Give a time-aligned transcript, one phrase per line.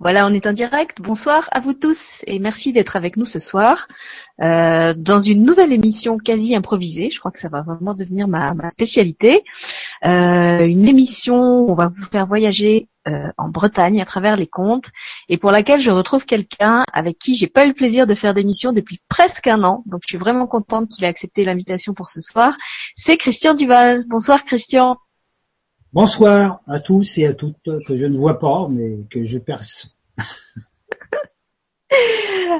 [0.00, 0.98] Voilà, on est en direct.
[1.00, 3.88] Bonsoir à vous tous et merci d'être avec nous ce soir
[4.40, 7.10] euh, dans une nouvelle émission quasi improvisée.
[7.10, 9.42] Je crois que ça va vraiment devenir ma, spécialité.
[10.04, 14.46] Euh, une émission où on va vous faire voyager euh, en Bretagne à travers les
[14.46, 14.90] contes
[15.28, 18.34] et pour laquelle je retrouve quelqu'un avec qui j'ai pas eu le plaisir de faire
[18.34, 19.82] d'émission depuis presque un an.
[19.86, 22.56] Donc je suis vraiment contente qu'il ait accepté l'invitation pour ce soir.
[22.94, 24.04] C'est Christian Duval.
[24.06, 24.96] Bonsoir Christian.
[25.94, 29.96] Bonsoir à tous et à toutes que je ne vois pas, mais que je perce.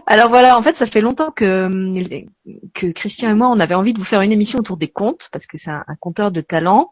[0.07, 2.25] Alors voilà, en fait, ça fait longtemps que,
[2.93, 5.47] Christian et moi, on avait envie de vous faire une émission autour des contes, parce
[5.47, 6.91] que c'est un, conteur de talent.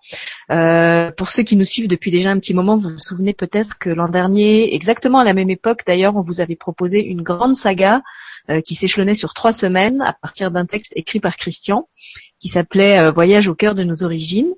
[0.51, 3.79] Euh, pour ceux qui nous suivent depuis déjà un petit moment, vous vous souvenez peut-être
[3.79, 7.57] que l'an dernier, exactement à la même époque d'ailleurs, on vous avait proposé une grande
[7.57, 8.03] saga
[8.51, 11.89] euh, qui s'échelonnait sur trois semaines à partir d'un texte écrit par Christian,
[12.37, 14.53] qui s'appelait euh, Voyage au cœur de nos origines.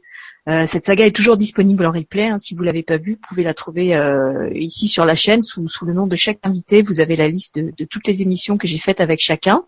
[0.49, 2.29] Euh, cette saga est toujours disponible en replay.
[2.29, 2.39] Hein.
[2.39, 5.69] si vous l'avez pas vue, vous pouvez la trouver euh, ici sur la chaîne sous,
[5.83, 6.83] le nom de chaque invité.
[6.83, 9.65] Vous avez la liste de, toutes les émissions que j'ai faites avec chacun.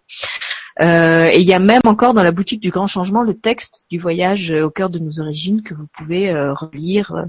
[0.80, 3.84] Euh, et il y a même encore dans la boutique du Grand Changement le texte
[3.90, 7.26] du voyage au cœur de nos origines que vous pouvez relire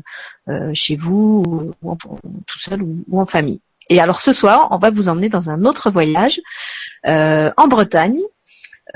[0.73, 1.97] chez vous, ou,
[2.47, 3.59] tout seul ou, ou, en famille.
[3.89, 6.39] Et alors ce soir, on va vous emmener dans un autre voyage
[7.05, 8.21] en Bretagne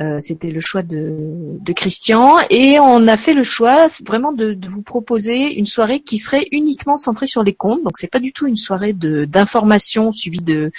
[0.02, 4.82] euh, c'était le choix de, Christian et on a fait le choix vraiment de, vous
[4.82, 7.84] proposer une soirée qui serait uniquement centrée sur les contes.
[7.84, 10.72] Donc c'est pas du tout une soirée d'information suivie de,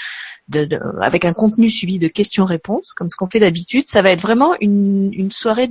[1.00, 3.86] avec un contenu suivi de questions-réponses comme ce qu'on fait d'habitude.
[3.86, 5.68] Ça va être vraiment une, une soirée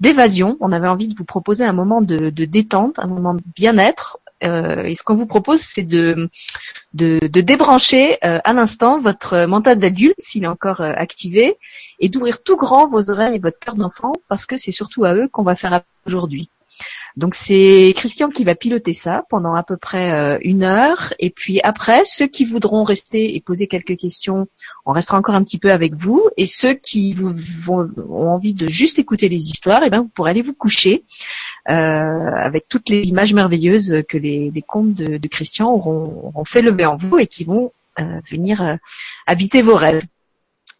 [0.00, 0.56] d'évasion.
[0.60, 4.18] On avait envie de vous proposer un moment de, de détente, un moment de bien-être
[4.44, 6.28] euh, et ce qu'on vous propose, c'est de,
[6.94, 11.56] de, débrancher euh, à l'instant votre mental d'adulte, s'il est encore euh, activé,
[12.00, 15.14] et d'ouvrir tout grand vos oreilles et votre cœur d'enfant, parce que c'est surtout à
[15.14, 16.48] eux qu'on va faire aujourd'hui.
[17.16, 21.12] Donc c'est Christian qui va piloter ça pendant à peu près euh, une heure.
[21.18, 24.46] Et puis après, ceux qui voudront rester et poser quelques questions,
[24.86, 26.22] on restera encore un petit peu avec vous.
[26.36, 27.34] Et ceux qui vous,
[27.68, 31.04] ont envie de juste écouter les histoires, eh ben vous pourrez aller vous coucher
[31.66, 37.18] avec toutes les images merveilleuses que les, contes de, Christian auront, fait lever en vous
[37.18, 38.78] et qui vont euh, venir
[39.26, 40.02] habiter vos rêves.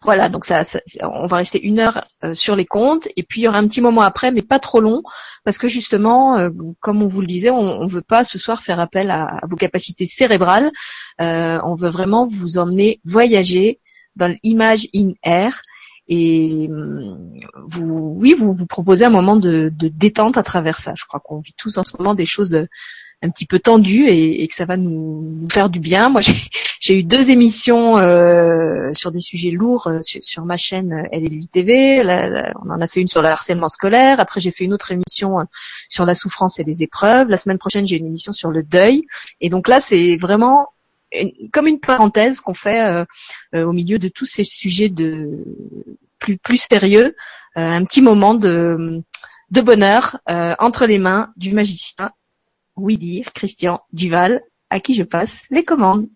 [0.04, 0.65] Voilà, donc ça,
[1.00, 3.69] on va rester une heure euh, sur les comptes et puis il y aura un
[3.69, 5.03] petit moment après, mais pas trop long,
[5.44, 6.50] parce que justement, euh,
[6.81, 9.54] comme on vous le disait, on ne veut pas ce soir faire appel à, vos
[9.54, 10.72] capacités cérébrales.
[11.21, 13.78] Euh, on veut vraiment vous emmener voyager
[14.16, 15.62] dans l'image in air
[16.08, 17.32] et hum,
[17.66, 20.94] vous, oui, vous vous proposez un moment de, de détente à travers ça.
[20.96, 22.66] Je crois qu'on vit tous en ce moment des choses
[23.22, 26.08] un petit peu tendu et, que ça va nous, faire du bien.
[26.08, 26.20] Moi,
[26.80, 31.46] j'ai eu deux émissions euh, sur des sujets lourds euh, sur, ma chaîne euh, LLU
[31.46, 32.02] TV.
[32.64, 34.18] on en a fait une sur le harcèlement scolaire.
[34.18, 35.38] Après, j'ai fait une autre émission
[35.88, 37.28] sur la souffrance et les épreuves.
[37.28, 39.06] La semaine prochaine, j'ai une émission sur le deuil.
[39.41, 40.68] Et donc là, c'est vraiment
[41.52, 43.04] comme une parenthèse qu'on fait
[43.54, 45.44] au milieu de tous ces sujets de
[46.18, 47.14] plus sérieux,
[47.54, 49.02] un petit moment de
[49.50, 52.12] bonheur entre les mains du magicien
[52.76, 56.08] oui dire Christian Duval, à qui je passe les commandes.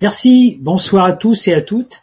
[0.00, 2.02] Merci, bonsoir à tous et à toutes.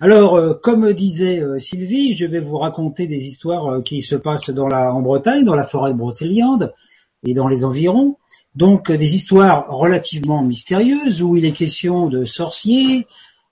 [0.00, 4.16] Alors, euh, comme disait euh, Sylvie, je vais vous raconter des histoires euh, qui se
[4.16, 6.74] passent en Bretagne, dans la forêt de Brocéliande
[7.24, 8.16] et dans les environs.
[8.54, 13.06] Donc, des histoires relativement mystérieuses où il est question de sorciers,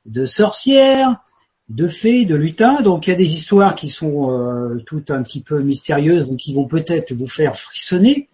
[0.07, 1.23] de sorcières,
[1.69, 2.83] de fées, de lutins.
[2.83, 6.55] Donc, il y a des histoires qui sont toutes un petit peu mystérieuses, donc qui
[6.55, 8.29] vont peut-être vous faire frissonner.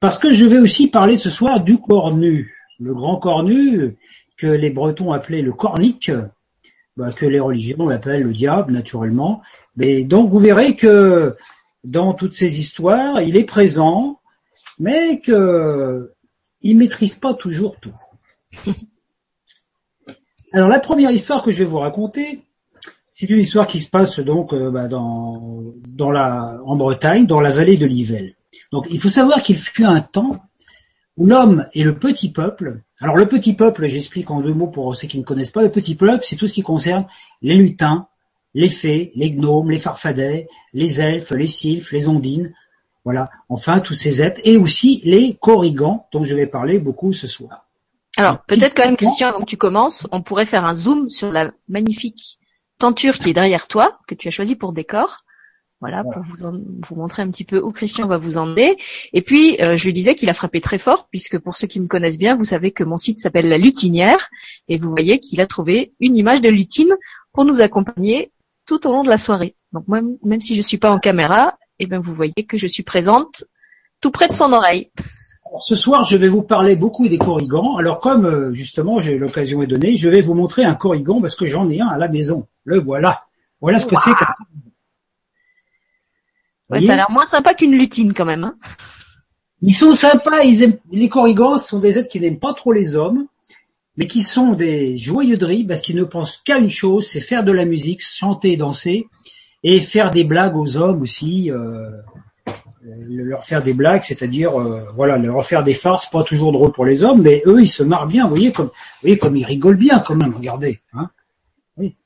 [0.00, 3.96] Parce que je vais aussi parler ce soir du cornu, le grand cornu
[4.36, 6.10] que les Bretons appelaient le cornic,
[6.96, 9.42] bah, que les religions appellent le diable naturellement.
[9.76, 11.36] Mais donc vous verrez que
[11.84, 14.18] dans toutes ces histoires, il est présent,
[14.82, 16.08] mais qu'il
[16.62, 17.94] il maîtrise pas toujours tout.
[20.52, 22.42] Alors la première histoire que je vais vous raconter,
[23.12, 27.40] c'est une histoire qui se passe donc euh, bah, dans, dans la, en Bretagne, dans
[27.40, 28.34] la vallée de l'Yvel.
[28.72, 30.42] Donc il faut savoir qu'il fut un temps
[31.16, 34.96] où l'homme et le petit peuple, alors le petit peuple, j'explique en deux mots pour
[34.96, 37.06] ceux qui ne connaissent pas, le petit peuple, c'est tout ce qui concerne
[37.40, 38.08] les lutins,
[38.54, 42.52] les fées, les gnomes, les farfadets, les elfes, les sylphes, les ondines,
[43.04, 47.26] voilà, enfin tous ces êtres, et aussi les corrigans, dont je vais parler beaucoup ce
[47.26, 47.66] soir.
[48.16, 51.30] Alors peut-être quand même Christian, avant que tu commences, on pourrait faire un zoom sur
[51.30, 52.38] la magnifique
[52.78, 55.24] tenture qui est derrière toi, que tu as choisi pour décor,
[55.82, 58.76] voilà, pour vous, montrer un petit peu où Christian va vous emmener.
[59.12, 61.80] Et puis, euh, je lui disais qu'il a frappé très fort, puisque pour ceux qui
[61.80, 64.28] me connaissent bien, vous savez que mon site s'appelle La Lutinière,
[64.68, 66.94] et vous voyez qu'il a trouvé une image de lutine
[67.32, 68.30] pour nous accompagner
[68.64, 69.56] tout au long de la soirée.
[69.72, 72.68] Donc moi, même si je suis pas en caméra, eh ben vous voyez que je
[72.68, 73.44] suis présente
[74.00, 74.90] tout près de son oreille.
[75.66, 77.76] ce soir, je vais vous parler beaucoup des corrigans.
[77.76, 81.34] Alors, comme euh, justement j'ai l'occasion est donnée, je vais vous montrer un corrigan parce
[81.34, 82.46] que j'en ai un à la maison.
[82.64, 83.24] Le voilà.
[83.60, 84.10] Voilà ce que c'est.
[86.70, 88.44] Ouais, ça a l'air moins sympa qu'une lutine quand même.
[88.44, 88.56] Hein.
[89.60, 90.42] ils sont sympas.
[90.42, 90.78] Ils aiment...
[90.90, 93.26] Les corrigans sont des êtres qui n'aiment pas trop les hommes,
[93.96, 97.44] mais qui sont des joyeux de parce qu'ils ne pensent qu'à une chose, c'est faire
[97.44, 99.06] de la musique, chanter, danser,
[99.62, 101.50] et faire des blagues aux hommes aussi.
[101.50, 101.90] Euh,
[102.84, 106.72] euh, leur faire des blagues, c'est-à-dire euh, voilà, leur faire des farces, pas toujours drôles
[106.72, 109.36] pour les hommes, mais eux ils se marrent bien, vous voyez comme, vous voyez comme
[109.36, 111.08] ils rigolent bien quand même, regardez, hein.
[111.76, 111.96] Oui.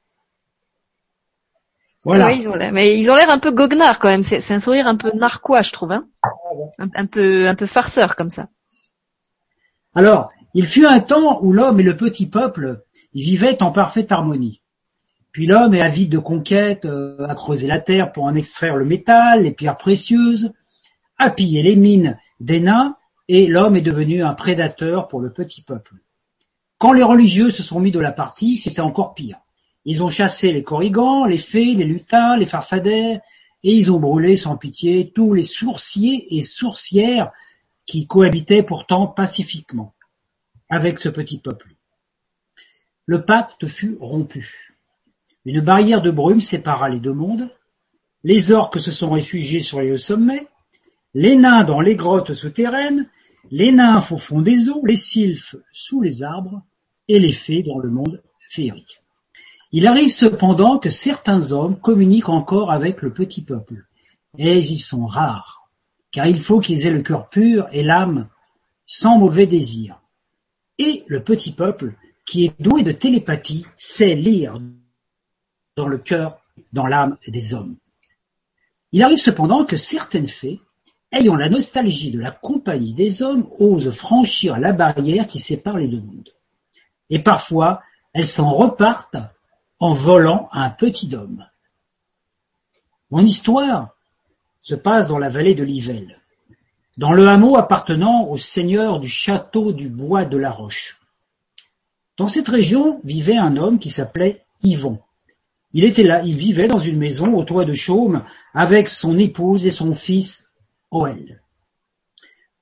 [2.05, 2.33] Voilà.
[2.33, 4.23] ils ont l'air, mais ils ont l'air un peu goguenards quand même.
[4.23, 6.07] C'est, un sourire un peu narquois, je trouve, hein.
[6.79, 8.49] un, peu, un peu farceur comme ça.
[9.95, 14.61] Alors, il fut un temps où l'homme et le petit peuple vivaient en parfaite harmonie.
[15.37, 18.87] Puis l'homme est avide de conquête, euh, a creusé la terre pour en extraire le
[18.87, 20.51] métal, les pierres précieuses,
[21.19, 22.97] a pillé les mines des nains,
[23.29, 25.97] et l'homme est devenu un prédateur pour le petit peuple.
[26.79, 29.37] Quand les religieux se sont mis de la partie, c'était encore pire.
[29.85, 33.21] Ils ont chassé les corrigans, les fées, les lutins, les farfadets,
[33.63, 37.31] et ils ont brûlé sans pitié tous les sourciers et sourcières
[37.85, 39.93] qui cohabitaient pourtant pacifiquement
[40.71, 41.75] avec ce petit peuple.
[43.05, 44.66] Le pacte fut rompu.
[45.47, 47.49] Une barrière de brume sépara les deux mondes.
[48.25, 50.49] Les orques se sont réfugiés sur les hauts sommets,
[51.15, 53.09] les nains dans les grottes souterraines,
[53.53, 56.63] les nymphes au fond des eaux, les sylphes sous les arbres,
[57.07, 59.01] et les fées dans le monde féerique.
[59.71, 63.87] Il arrive cependant que certains hommes communiquent encore avec le petit peuple,
[64.39, 65.71] et ils sont rares,
[66.11, 68.29] car il faut qu'ils aient le cœur pur et l'âme
[68.85, 70.03] sans mauvais désir.
[70.79, 71.95] Et le petit peuple,
[72.27, 74.59] qui est doué de télépathie, sait lire
[75.77, 76.41] dans le cœur,
[76.73, 77.77] dans l'âme des hommes.
[78.93, 80.61] Il arrive cependant que certaines fées
[81.13, 85.89] ayant la nostalgie de la compagnie des hommes, osent franchir la barrière qui sépare les
[85.89, 86.35] deux mondes.
[87.11, 87.83] Et parfois,
[88.13, 89.17] elles s'en repartent
[89.79, 91.47] en volant un petit homme.
[93.11, 93.95] Mon histoire
[94.61, 96.21] se passe dans la vallée de l'Ivelle,
[96.97, 100.99] dans le hameau appartenant au seigneur du château du bois de la Roche.
[102.17, 104.99] Dans cette région vivait un homme qui s'appelait Yvon.
[105.77, 108.25] Il était là, il vivait dans une maison au toit de chaume
[108.55, 110.51] avec son épouse et son fils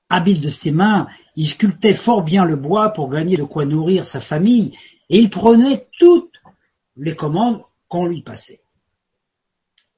[0.09, 1.07] Habile de ses mains,
[1.37, 4.77] il sculptait fort bien le bois pour gagner de quoi nourrir sa famille,
[5.11, 6.43] et il prenait toutes
[6.97, 8.63] les commandes qu'on lui passait.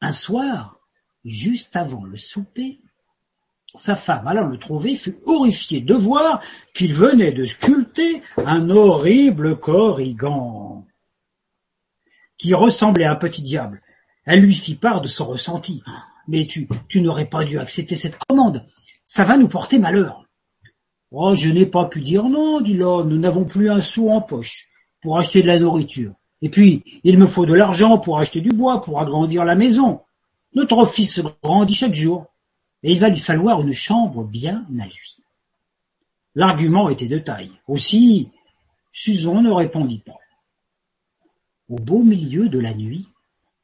[0.03, 0.79] Un soir,
[1.25, 2.81] juste avant le souper,
[3.75, 6.43] sa femme allant le trouver fut horrifiée de voir
[6.75, 10.86] qu'il venait de sculpter un horrible corrigan
[12.39, 13.83] qui ressemblait à un petit diable.
[14.25, 15.83] Elle lui fit part de son ressenti.
[16.29, 18.67] Mais tu, tu n'aurais pas dû accepter cette commande.
[19.05, 20.25] Ça va nous porter malheur.
[21.13, 24.21] Oh, je n'ai pas pu dire non, dit l'homme, nous n'avons plus un sou en
[24.21, 24.67] poche
[25.01, 26.13] pour acheter de la nourriture.
[26.43, 30.01] Et puis, il me faut de l'argent pour acheter du bois, pour agrandir la maison.
[30.55, 32.27] Notre fils grandit chaque jour,
[32.83, 35.17] et il va lui falloir une chambre bien à lui.
[36.35, 37.53] L'argument était de taille.
[37.67, 38.31] Aussi,
[38.93, 40.19] Susan ne répondit pas.
[41.69, 43.09] Au beau milieu de la nuit,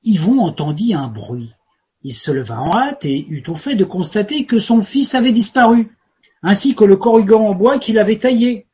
[0.02, 1.54] Yvon entendit un bruit.
[2.02, 5.31] Il se leva en hâte et eut au fait de constater que son fils avait
[5.31, 5.96] disparu,
[6.43, 8.66] ainsi que le corrigan en bois qu'il avait taillé.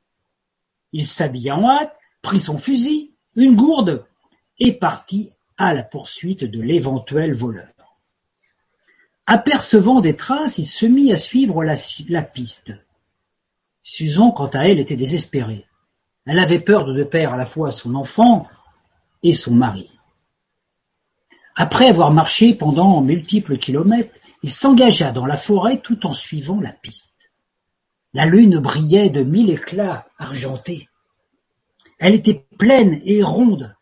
[0.93, 4.07] Il s'habilla en hâte, prit son fusil, une gourde,
[4.59, 7.73] et partit à la poursuite de l'éventuel voleur.
[9.27, 12.73] Apercevant des traces, il se mit à suivre la, piste.
[13.83, 15.67] Susan, quant à elle, était désespérée.
[16.25, 18.47] Elle avait peur de perdre à la fois son enfant
[19.23, 19.91] et son mari.
[21.57, 26.73] Après avoir marché pendant multiples kilomètres, il s'engagea dans la forêt tout en suivant la
[26.73, 27.33] piste.
[28.15, 30.89] La lune brillait de mille éclats argentés.
[31.99, 33.75] Elle était pleine et ronde,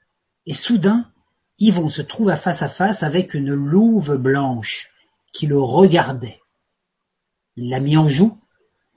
[0.46, 1.10] et soudain,
[1.58, 4.90] Yvon se trouva face à face avec une louve blanche
[5.32, 6.40] qui le regardait.
[7.56, 8.38] Il la mit en joue,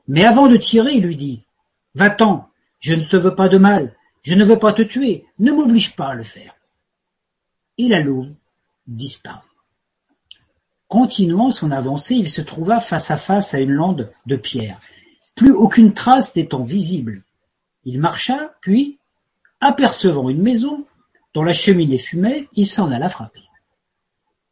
[0.07, 1.43] mais avant de tirer, il lui dit
[1.95, 5.51] Va-t'en, je ne te veux pas de mal, je ne veux pas te tuer, ne
[5.51, 6.55] m'oblige pas à le faire.
[7.77, 8.33] Et la louve
[8.87, 9.47] disparut.
[10.87, 14.81] Continuant son avancée, il se trouva face à face à une lande de pierre,
[15.35, 17.23] plus aucune trace n'étant visible.
[17.85, 18.97] Il marcha, puis,
[19.61, 20.85] apercevant une maison
[21.33, 23.43] dont la cheminée fumait, il s'en alla frapper.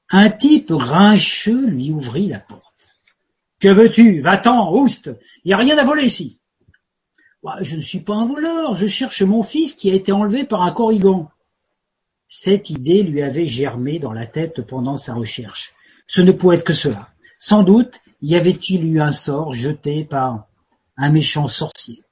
[0.09, 2.95] Un type grincheux lui ouvrit la porte.
[3.59, 4.21] Que veux-tu?
[4.21, 5.09] Va-t'en, ouste
[5.43, 6.36] Il n'y a rien à voler ici.
[7.61, 10.63] Je ne suis pas un voleur, je cherche mon fils qui a été enlevé par
[10.63, 11.29] un corrigan.
[12.27, 15.73] Cette idée lui avait germé dans la tête pendant sa recherche.
[16.07, 17.09] Ce ne pouvait être que cela.
[17.39, 20.47] Sans doute y avait-il eu un sort jeté par
[20.97, 22.03] un méchant sorcier.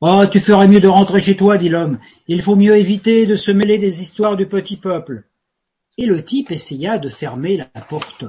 [0.00, 1.98] Oh, tu ferais mieux de rentrer chez toi, dit l'homme.
[2.28, 5.24] Il faut mieux éviter de se mêler des histoires du petit peuple.
[5.96, 8.24] Et le type essaya de fermer la porte,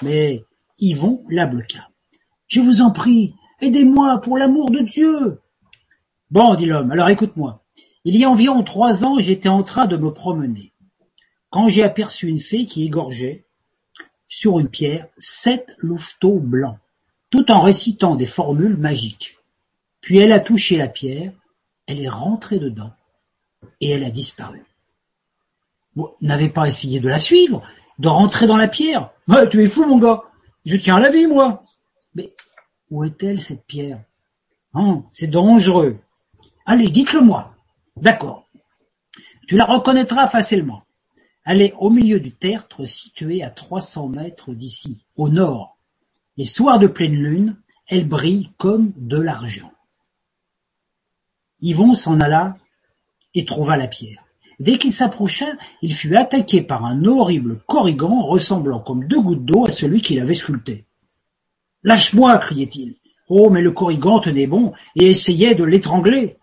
[0.00, 0.44] mais
[0.78, 1.90] Yvon la bloqua.
[2.46, 5.40] Je vous en prie, aidez-moi pour l'amour de Dieu.
[6.30, 7.62] Bon, dit l'homme, alors écoute-moi.
[8.04, 10.72] Il y a environ trois ans, j'étais en train de me promener,
[11.50, 13.44] quand j'ai aperçu une fée qui égorgeait,
[14.28, 16.78] sur une pierre, sept louveteaux blancs,
[17.30, 19.36] tout en récitant des formules magiques.
[20.00, 21.32] Puis elle a touché la pierre,
[21.86, 22.92] elle est rentrée dedans,
[23.80, 24.64] et elle a disparu.
[25.96, 27.62] Vous n'avez pas essayé de la suivre,
[27.98, 29.10] de rentrer dans la pierre?
[29.50, 30.22] Tu es fou, mon gars
[30.64, 31.64] Je tiens à la vie, moi
[32.90, 34.02] où est-elle, cette pierre?
[34.74, 35.98] Hein, C'est dangereux.
[36.66, 37.54] Allez, dites-le-moi.
[37.96, 38.46] D'accord.
[39.48, 40.82] Tu la reconnaîtras facilement.
[41.44, 45.78] Elle est au milieu du tertre situé à trois cents mètres d'ici, au nord.
[46.36, 47.56] Les soirs de pleine lune,
[47.88, 49.72] elle brille comme de l'argent.
[51.60, 52.56] Yvon s'en alla
[53.34, 54.24] et trouva la pierre.
[54.60, 55.46] Dès qu'il s'approcha,
[55.82, 60.20] il fut attaqué par un horrible corrigan ressemblant comme deux gouttes d'eau à celui qu'il
[60.20, 60.84] avait sculpté.
[61.82, 62.96] Lâche-moi, criait-il.
[63.28, 66.38] Oh, mais le corrigan tenait bon et essayait de l'étrangler.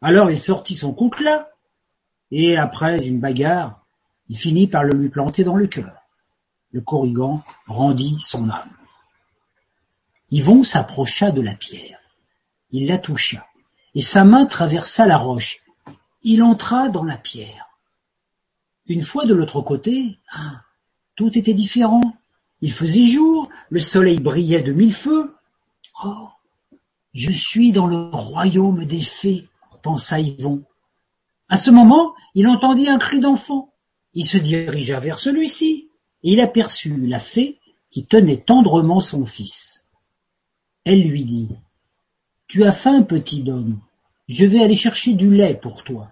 [0.00, 1.48] Alors il sortit son coutelas,
[2.30, 3.84] et après une bagarre,
[4.28, 5.94] il finit par le lui planter dans le cœur.
[6.72, 8.76] Le corrigan rendit son âme.
[10.30, 11.98] Yvon s'approcha de la pierre.
[12.70, 13.46] Il la toucha,
[13.94, 15.62] et sa main traversa la roche.
[16.22, 17.70] Il entra dans la pierre.
[18.86, 20.62] Une fois de l'autre côté, ah,
[21.16, 22.02] tout était différent.
[22.60, 25.34] Il faisait jour, le soleil brillait de mille feux.
[26.04, 26.28] Oh,
[27.14, 29.48] je suis dans le royaume des fées,
[29.82, 30.64] pensa Yvon.
[31.48, 33.72] À ce moment, il entendit un cri d'enfant.
[34.14, 35.88] Il se dirigea vers celui-ci,
[36.24, 37.58] et il aperçut la fée
[37.90, 39.84] qui tenait tendrement son fils.
[40.84, 41.48] Elle lui dit
[42.48, 43.80] Tu as faim, petit homme,
[44.28, 46.10] je vais aller chercher du lait pour toi.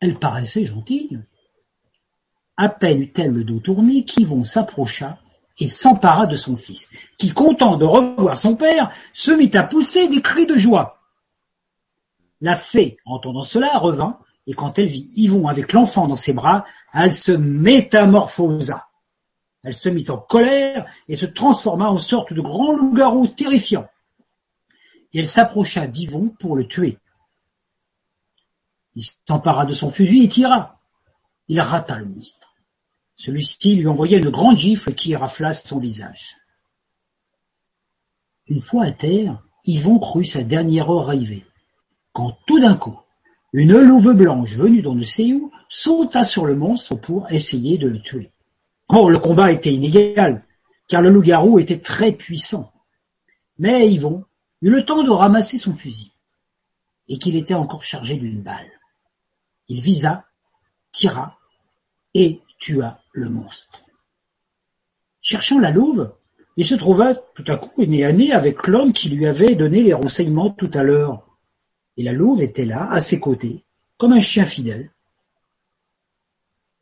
[0.00, 1.20] Elle paraissait gentille.
[2.56, 5.18] À peine eut-elle le dos tourné qu'Yvon s'approcha
[5.58, 10.08] et s'empara de son fils, qui, content de revoir son père, se mit à pousser
[10.08, 11.00] des cris de joie.
[12.40, 16.64] La fée, entendant cela, revint, et quand elle vit Yvon avec l'enfant dans ses bras,
[16.92, 18.88] elle se métamorphosa.
[19.62, 23.88] Elle se mit en colère et se transforma en sorte de grand loup-garou terrifiant.
[25.12, 26.98] Et elle s'approcha d'Yvon pour le tuer.
[28.94, 30.78] Il s'empara de son fusil et tira.
[31.48, 32.53] Il rata le monstre.
[33.16, 36.36] Celui-ci lui envoya une grande gifle qui rafla son visage.
[38.46, 41.44] Une fois à terre, Yvon crut sa dernière heure arrivée
[42.14, 42.98] quand tout d'un coup,
[43.52, 45.32] une louve blanche venue d'on ne sait
[45.68, 48.30] sauta sur le monstre pour essayer de le tuer.
[48.88, 50.44] Oh, le combat était inégal,
[50.88, 52.72] car le loup-garou était très puissant.
[53.58, 54.24] Mais Yvon
[54.62, 56.12] eut le temps de ramasser son fusil,
[57.08, 58.70] et qu'il était encore chargé d'une balle.
[59.68, 60.24] Il visa,
[60.92, 61.38] tira,
[62.14, 63.84] et tua le monstre.
[65.20, 66.12] Cherchant la louve,
[66.56, 69.82] il se trouva tout à coup nez à nez avec l'homme qui lui avait donné
[69.82, 71.24] les renseignements tout à l'heure
[71.96, 73.64] et la louve était là, à ses côtés,
[73.96, 74.90] comme un chien fidèle.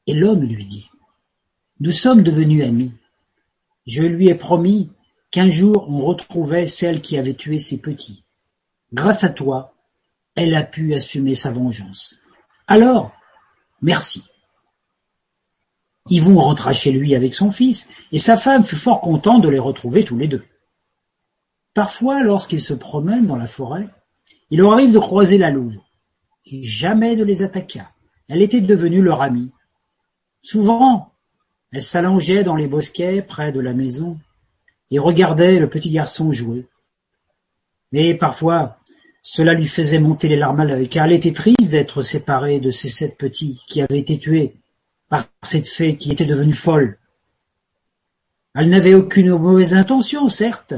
[0.07, 0.91] Et l'homme lui dit,
[1.81, 2.93] Nous sommes devenus amis.
[3.87, 4.91] Je lui ai promis
[5.31, 8.25] qu'un jour on retrouvait celle qui avait tué ses petits.
[8.93, 9.75] Grâce à toi,
[10.35, 12.19] elle a pu assumer sa vengeance.
[12.67, 13.13] Alors,
[13.81, 14.29] merci.
[16.09, 19.59] Yvon rentra chez lui avec son fils, et sa femme fut fort contente de les
[19.59, 20.45] retrouver tous les deux.
[21.75, 23.89] Parfois, lorsqu'ils se promènent dans la forêt,
[24.51, 25.79] il leur arrive de croiser la louve,
[26.45, 27.91] qui jamais ne les attaqua.
[28.29, 29.51] Elle était devenue leur amie.
[30.43, 31.13] Souvent,
[31.73, 34.19] elle s'allongeait dans les bosquets près de la maison
[34.91, 36.67] et regardait le petit garçon jouer.
[37.93, 38.79] Mais parfois,
[39.23, 42.71] cela lui faisait monter les larmes à l'œil, car elle était triste d'être séparée de
[42.71, 44.57] ces sept petits qui avaient été tués
[45.13, 46.99] par cette fée qui était devenue folle.
[48.55, 50.73] Elle n'avait aucune mauvaise intention, certes,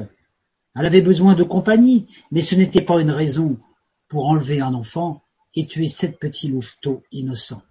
[0.75, 3.61] elle avait besoin de compagnie, mais ce n'était pas une raison
[4.09, 5.23] pour enlever un enfant
[5.55, 7.62] et tuer sept petits louveteaux innocents.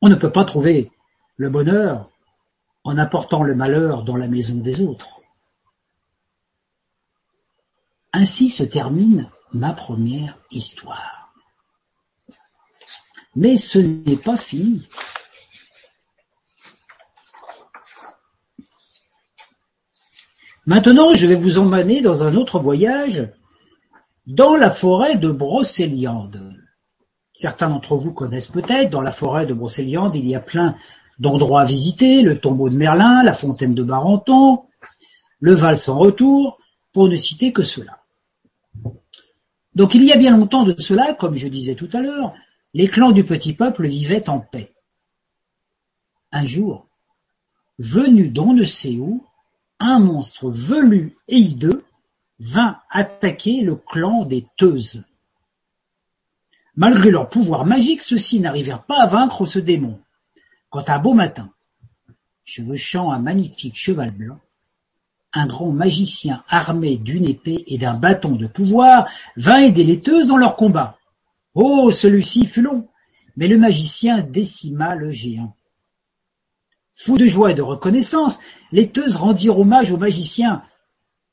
[0.00, 0.90] On ne peut pas trouver
[1.36, 2.10] le bonheur
[2.82, 5.20] en apportant le malheur dans la maison des autres.
[8.14, 11.21] Ainsi se termine ma première histoire.
[13.34, 14.86] Mais ce n'est pas fini.
[20.66, 23.28] Maintenant, je vais vous emmener dans un autre voyage
[24.26, 26.54] dans la forêt de Brocéliande.
[27.32, 30.76] Certains d'entre vous connaissent peut-être, dans la forêt de Brocéliande, il y a plein
[31.18, 34.64] d'endroits à visiter, le tombeau de Merlin, la fontaine de Barenton,
[35.40, 36.58] le Val sans retour,
[36.92, 37.98] pour ne citer que cela.
[39.74, 42.34] Donc il y a bien longtemps de cela, comme je disais tout à l'heure,
[42.74, 44.72] les clans du petit peuple vivaient en paix.
[46.30, 46.86] Un jour,
[47.78, 49.26] venu d'on ne sait où,
[49.78, 51.84] un monstre velu et hideux
[52.38, 55.04] vint attaquer le clan des Teuses.
[56.74, 60.00] Malgré leur pouvoir magique, ceux-ci n'arrivèrent pas à vaincre ce démon.
[60.70, 61.52] Quand un beau matin,
[62.44, 64.40] chevauchant un magnifique cheval blanc,
[65.34, 70.28] un grand magicien armé d'une épée et d'un bâton de pouvoir vint aider les Teuses
[70.28, 70.98] dans leur combat.
[71.54, 72.88] Oh, celui-ci fut long,
[73.36, 75.56] mais le magicien décima le géant.
[76.92, 78.40] Fous de joie et de reconnaissance,
[78.70, 80.62] les Teuses rendirent hommage au magicien,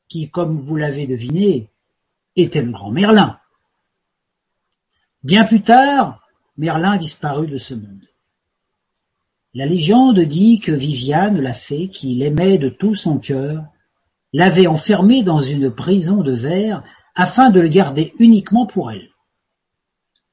[0.08, 1.70] qui, comme vous l'avez deviné,
[2.36, 3.40] était le grand Merlin.
[5.24, 6.26] Bien plus tard,
[6.58, 8.06] Merlin disparut de ce monde.
[9.54, 13.66] La légende dit que Viviane, la fée, qui l'aimait de tout son cœur,
[14.32, 16.84] l'avait enfermé dans une prison de verre
[17.16, 19.09] afin de le garder uniquement pour elle.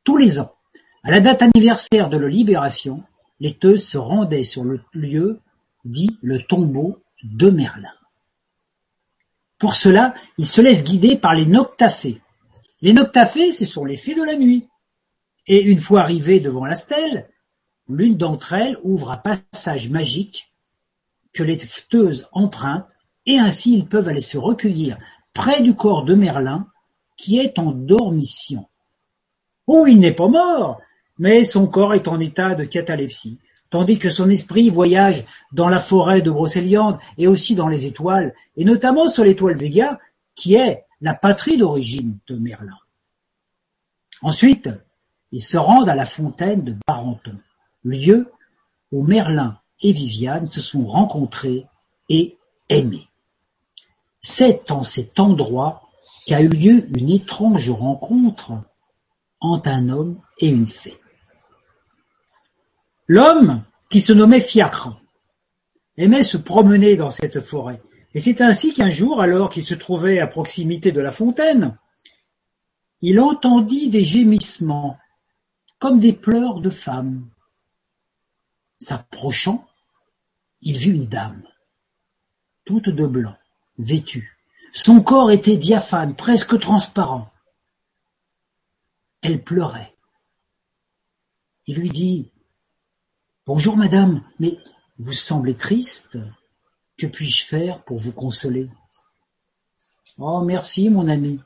[0.06, 0.54] Tous les ans,
[1.02, 3.02] à la date anniversaire de la libération,
[3.40, 5.40] les Teuses se rendaient sur le lieu
[5.84, 7.92] dit le tombeau de Merlin.
[9.58, 12.22] Pour cela, ils se laissent guider par les noctafées.
[12.82, 14.68] Les noctafées, ce sont les fées de la nuit.
[15.48, 17.28] Et une fois arrivées devant la stèle,
[17.88, 20.52] l'une d'entre elles ouvre un passage magique
[21.32, 21.58] que les
[21.90, 22.86] teuses empruntent,
[23.26, 24.98] et ainsi ils peuvent aller se recueillir
[25.34, 26.68] près du corps de Merlin,
[27.16, 28.68] qui est en dormition.
[29.66, 30.80] Oh, il n'est pas mort,
[31.18, 33.38] mais son corps est en état de catalepsie,
[33.70, 38.34] tandis que son esprit voyage dans la forêt de Brocéliande et aussi dans les étoiles,
[38.56, 39.98] et notamment sur l'étoile Vega,
[40.34, 42.78] qui est la patrie d'origine de Merlin.
[44.22, 44.70] Ensuite,
[45.32, 47.36] ils se rendent à la fontaine de Barenton,
[47.84, 48.30] lieu
[48.92, 51.66] où Merlin et Viviane se sont rencontrés
[52.08, 53.08] et aimés.
[54.20, 55.82] C'est en cet endroit
[56.26, 58.54] qu'a eu lieu une étrange rencontre
[59.52, 60.98] entre un homme et une fée.
[63.08, 65.00] L'homme, qui se nommait Fiacre,
[65.96, 67.80] aimait se promener dans cette forêt,
[68.14, 71.76] et c'est ainsi qu'un jour, alors qu'il se trouvait à proximité de la fontaine,
[73.00, 74.98] il entendit des gémissements,
[75.78, 77.28] comme des pleurs de femmes.
[78.78, 79.66] S'approchant,
[80.62, 81.42] il vit une dame,
[82.64, 83.36] toute de blanc,
[83.78, 84.36] vêtue.
[84.72, 87.30] Son corps était diaphane, presque transparent.
[89.22, 89.94] Elle pleurait.
[91.66, 92.30] Il lui dit
[93.46, 94.58] Bonjour madame, mais
[94.98, 96.18] vous semblez triste.
[96.96, 98.68] Que puis-je faire pour vous consoler?
[100.18, 101.40] Oh merci mon ami.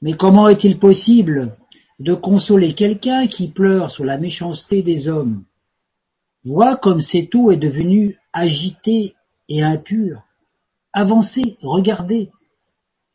[0.00, 1.56] Mais comment est-il possible
[1.98, 5.44] de consoler quelqu'un qui pleure sur la méchanceté des hommes?
[6.44, 9.14] Vois comme cette eau est devenue agitée
[9.48, 10.22] et impure.
[10.92, 12.30] Avancez, regardez.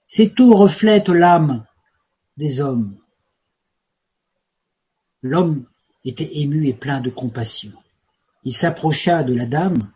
[0.08, 1.66] Cette eau reflète l'âme
[2.38, 2.98] des hommes.
[5.22, 5.66] L'homme
[6.06, 7.74] était ému et plein de compassion.
[8.44, 9.92] Il s'approcha de la dame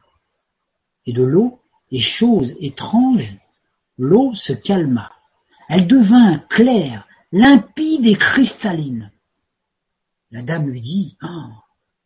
[1.05, 1.59] et de l'eau,
[1.91, 3.37] et chose étrange,
[3.97, 5.11] l'eau se calma.
[5.69, 9.11] Elle devint claire, limpide et cristalline.
[10.31, 11.51] La dame lui dit, ah,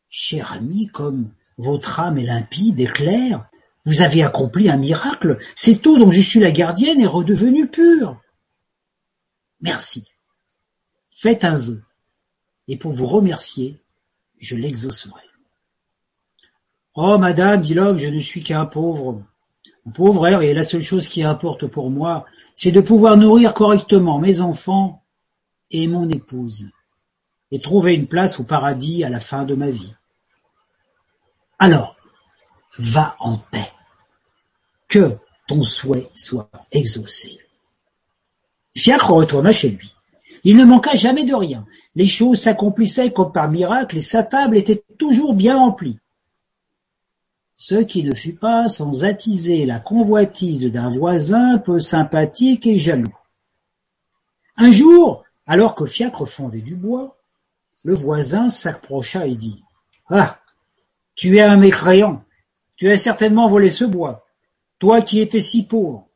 [0.09, 3.47] cher ami, comme votre âme est limpide et claire,
[3.85, 8.21] vous avez accompli un miracle, cette eau dont je suis la gardienne est redevenue pure.
[9.61, 10.07] Merci.
[11.09, 11.81] Faites un vœu,
[12.67, 13.79] et pour vous remercier,
[14.39, 15.21] je l'exaucerai.
[16.95, 19.21] Oh, madame, dit l'homme, je ne suis qu'un pauvre.
[19.85, 22.25] Un pauvre et la seule chose qui importe pour moi,
[22.55, 25.03] c'est de pouvoir nourrir correctement mes enfants
[25.69, 26.69] et mon épouse,
[27.51, 29.93] et trouver une place au paradis à la fin de ma vie.
[31.59, 31.95] Alors,
[32.77, 33.71] va en paix.
[34.87, 37.39] Que ton souhait soit exaucé.
[38.75, 39.93] Fiacre retourna chez lui.
[40.43, 41.65] Il ne manqua jamais de rien.
[41.97, 45.99] Les choses s'accomplissaient comme par miracle et sa table était toujours bien remplie
[47.59, 53.17] ce qui ne fut pas sans attiser la convoitise d'un voisin peu sympathique et jaloux.
[54.57, 57.17] Un jour, alors que Fiacre fondait du bois,
[57.83, 59.63] le voisin s'approcha et dit
[60.09, 60.39] «Ah,
[61.15, 62.23] tu es un mécréant,
[62.75, 64.27] tu as certainement volé ce bois,
[64.77, 66.07] toi qui étais si pauvre.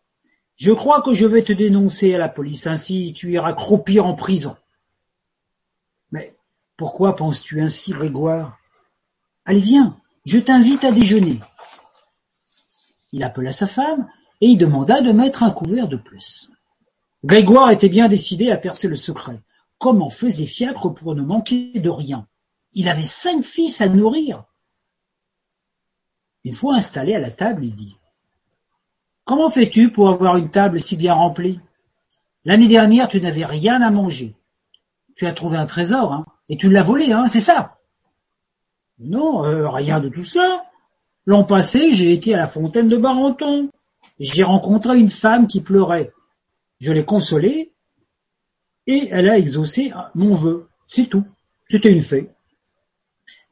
[0.57, 4.13] Je crois que je vais te dénoncer à la police, ainsi tu iras croupir en
[4.13, 4.55] prison.»
[6.77, 8.57] pourquoi penses-tu ainsi, Grégoire?
[9.45, 11.39] Allez, viens, je t'invite à déjeuner.
[13.11, 14.07] Il appela sa femme
[14.39, 16.49] et y demanda de mettre un couvert de plus.
[17.23, 19.39] Grégoire était bien décidé à percer le secret.
[19.77, 22.27] Comment faisait Fiacre pour ne manquer de rien
[22.73, 24.45] Il avait cinq fils à nourrir.
[26.43, 27.95] Une fois installé à la table, il dit
[29.23, 31.59] Comment fais-tu pour avoir une table si bien remplie?
[32.43, 34.35] L'année dernière, tu n'avais rien à manger.
[35.21, 37.77] Tu as trouvé un trésor, hein, et tu l'as volé, hein, c'est ça
[38.97, 40.63] Non, euh, rien de tout cela.
[41.27, 43.69] L'an passé, j'ai été à la fontaine de Barenton.
[44.19, 46.11] J'ai rencontré une femme qui pleurait.
[46.79, 47.71] Je l'ai consolée,
[48.87, 50.69] et elle a exaucé mon vœu.
[50.87, 51.27] C'est tout.
[51.67, 52.31] C'était une fée.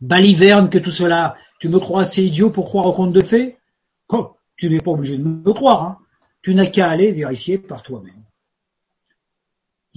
[0.01, 1.35] Baliverne que tout cela.
[1.59, 3.59] Tu me crois assez idiot pour croire au conte de fées?
[4.07, 5.83] Oh, tu n'es pas obligé de me croire.
[5.83, 5.97] Hein.
[6.41, 8.23] Tu n'as qu'à aller vérifier par toi-même.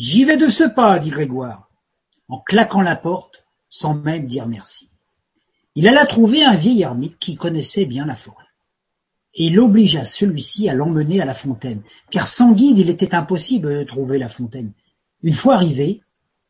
[0.04, 1.70] J'y vais de ce pas, dit Grégoire,
[2.26, 4.90] en claquant la porte, sans même dire merci.
[5.76, 8.48] Il alla trouver un vieil ermite qui connaissait bien la forêt.
[9.34, 13.78] Et il obligea celui-ci à l'emmener à la fontaine, car sans guide il était impossible
[13.78, 14.72] de trouver la fontaine.
[15.22, 16.02] Une fois arrivé,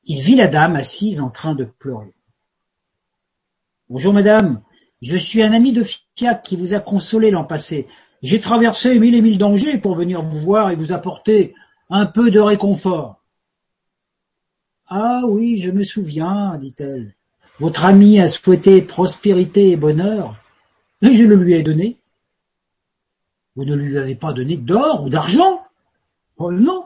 [0.05, 2.15] il vit la dame assise en train de pleurer.
[3.91, 4.63] Bonjour madame,
[5.03, 5.85] je suis un ami de
[6.17, 7.87] Fiac qui vous a consolé l'an passé.
[8.23, 11.55] J'ai traversé mille et mille dangers pour venir vous voir et vous apporter
[11.91, 13.22] un peu de réconfort.
[14.95, 17.15] Ah oui, je me souviens, dit-elle.
[17.59, 20.37] Votre ami a souhaité prospérité et bonheur,
[21.01, 21.97] et je le lui ai donné.
[23.57, 25.65] Vous ne lui avez pas donné d'or ou d'argent?
[26.37, 26.85] Oh non,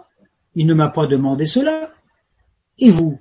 [0.55, 1.91] il ne m'a pas demandé cela.
[2.79, 3.19] Et vous,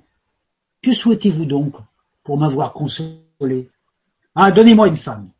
[0.82, 1.74] que souhaitez-vous donc
[2.22, 3.68] pour m'avoir consolé?
[4.36, 5.32] Ah, donnez-moi une femme.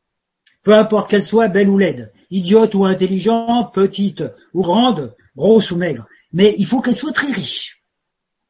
[0.64, 5.76] Peu importe qu'elle soit belle ou laide, idiote ou intelligente, petite ou grande, grosse ou
[5.76, 7.85] maigre, mais il faut qu'elle soit très riche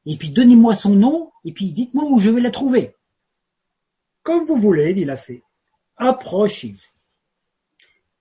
[0.07, 2.95] et puis donnez-moi son nom, et puis dites-moi où je vais la trouver.
[4.23, 5.42] Comme vous voulez, dit la fée.
[5.97, 6.79] Approchez-vous.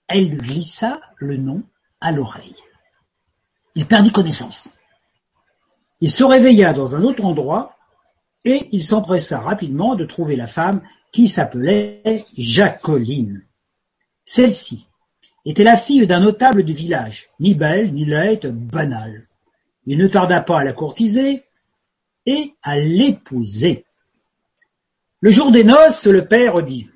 [0.08, 1.64] Elle lui glissa le nom
[2.00, 2.56] à l'oreille.
[3.76, 4.72] Il perdit connaissance.
[6.02, 7.76] Il se réveilla dans un autre endroit
[8.44, 13.42] et il s'empressa rapidement de trouver la femme qui s'appelait Jacqueline.
[14.26, 14.88] Celle-ci
[15.46, 19.28] était la fille d'un notable du village, ni belle, ni laide, banale.
[19.86, 21.44] Il ne tarda pas à la courtiser,
[22.26, 23.86] et à l'épouser.
[25.22, 26.90] Le jour des noces, le père dit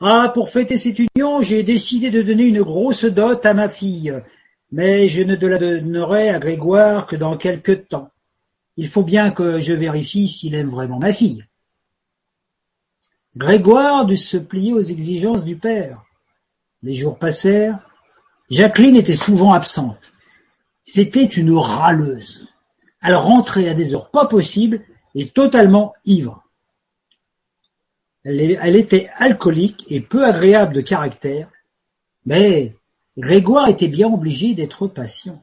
[0.00, 4.12] Ah, pour fêter cette union, j'ai décidé de donner une grosse dot à ma fille,
[4.70, 8.10] mais je ne la donnerai à Grégoire que dans quelque temps.
[8.76, 11.44] Il faut bien que je vérifie s'il aime vraiment ma fille.
[13.36, 16.04] Grégoire dut se plier aux exigences du père.
[16.82, 17.78] Les jours passèrent.
[18.50, 20.12] Jacqueline était souvent absente.
[20.84, 22.48] C'était une râleuse.
[23.02, 24.82] Elle rentrait à des heures pas possibles
[25.14, 26.42] et totalement ivre.
[28.24, 31.50] Elle, était alcoolique et peu agréable de caractère,
[32.24, 32.76] mais
[33.18, 35.42] Grégoire était bien obligé d'être patient.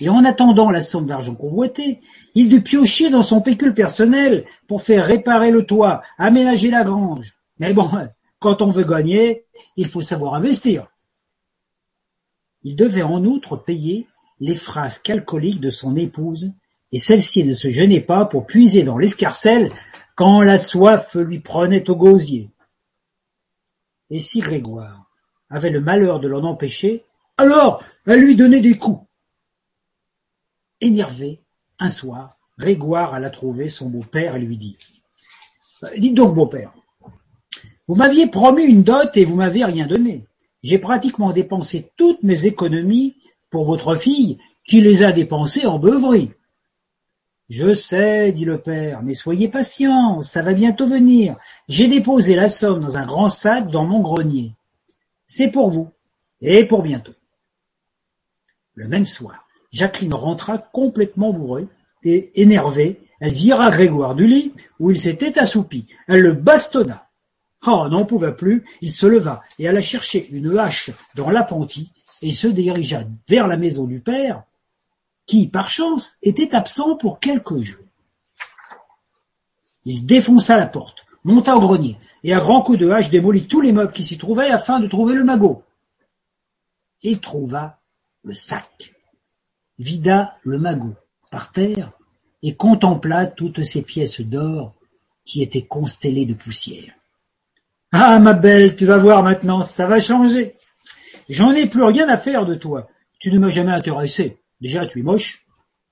[0.00, 2.00] Et en attendant la somme d'argent convoitée,
[2.34, 7.34] il dut piocher dans son pécule personnel pour faire réparer le toit, aménager la grange.
[7.58, 7.90] Mais bon,
[8.38, 9.44] quand on veut gagner,
[9.76, 10.86] il faut savoir investir.
[12.62, 14.06] Il devait en outre payer
[14.40, 16.52] les phrases calcoliques de son épouse,
[16.92, 19.70] et celle-ci ne se gênait pas pour puiser dans l'escarcelle
[20.14, 22.50] quand la soif lui prenait au gosier.
[24.10, 25.10] Et si Grégoire
[25.50, 27.04] avait le malheur de l'en empêcher,
[27.36, 29.06] alors elle lui donnait des coups.
[30.80, 31.42] Énervé,
[31.78, 34.78] un soir, Grégoire alla trouver son beau-père et lui dit
[35.96, 36.72] Dites donc, beau-père,
[37.86, 40.26] vous m'aviez promis une dot et vous m'avez rien donné.
[40.62, 43.16] J'ai pratiquement dépensé toutes mes économies
[43.50, 46.30] pour votre fille, qui les a dépensés en beuverie.
[47.48, 51.36] Je sais, dit le père, mais soyez patient, ça va bientôt venir.
[51.68, 54.52] J'ai déposé la somme dans un grand sac dans mon grenier.
[55.26, 55.88] C'est pour vous,
[56.42, 57.14] et pour bientôt.
[58.74, 61.66] Le même soir, Jacqueline rentra complètement bourrée
[62.04, 63.00] et énervée.
[63.20, 65.86] Elle vira Grégoire du lit où il s'était assoupi.
[66.06, 67.08] Elle le bastonna.
[67.66, 72.32] Oh, n'en pouvait plus, il se leva et alla chercher une hache dans l'appentis et
[72.32, 74.44] se dirigea vers la maison du père,
[75.26, 77.84] qui, par chance, était absent pour quelques jours.
[79.84, 83.60] Il défonça la porte, monta au grenier, et à grands coups de hache démolit tous
[83.60, 85.62] les meubles qui s'y trouvaient afin de trouver le magot.
[87.02, 87.78] Il trouva
[88.24, 88.94] le sac,
[89.78, 90.94] vida le magot
[91.30, 91.92] par terre
[92.42, 94.74] et contempla toutes ces pièces d'or
[95.24, 96.94] qui étaient constellées de poussière.
[97.92, 100.54] Ah, ma belle, tu vas voir maintenant, ça va changer.
[101.28, 102.88] J'en ai plus rien à faire de toi.
[103.18, 104.38] Tu ne m'as jamais intéressé.
[104.60, 105.46] Déjà, tu es moche.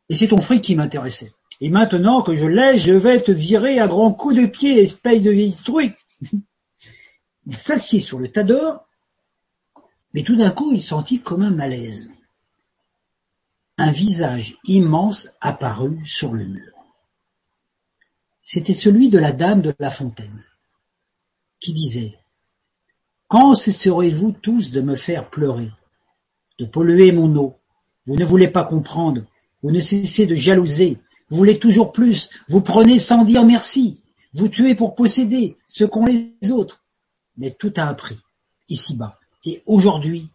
[0.09, 1.33] Et c'est ton fric qui m'intéressait.
[1.61, 5.23] Et maintenant que je l'ai, je vais te virer à grands coups de pied, espèce
[5.23, 5.95] de vieille truc.
[7.47, 8.87] il s'assied sur le tas d'or,
[10.13, 12.13] mais tout d'un coup, il sentit comme un malaise.
[13.79, 16.73] Un visage immense apparut sur le mur.
[18.43, 20.45] C'était celui de la dame de la fontaine,
[21.61, 22.17] qui disait
[23.29, 25.71] quand cesserez-vous tous de me faire pleurer,
[26.59, 27.57] de polluer mon eau?
[28.07, 29.23] Vous ne voulez pas comprendre
[29.63, 34.01] Vous ne cessez de jalouser, vous voulez toujours plus, vous prenez sans dire merci,
[34.33, 36.85] vous tuez pour posséder ce qu'ont les autres.
[37.37, 38.19] Mais tout a un prix,
[38.69, 39.19] ici-bas.
[39.45, 40.31] Et aujourd'hui,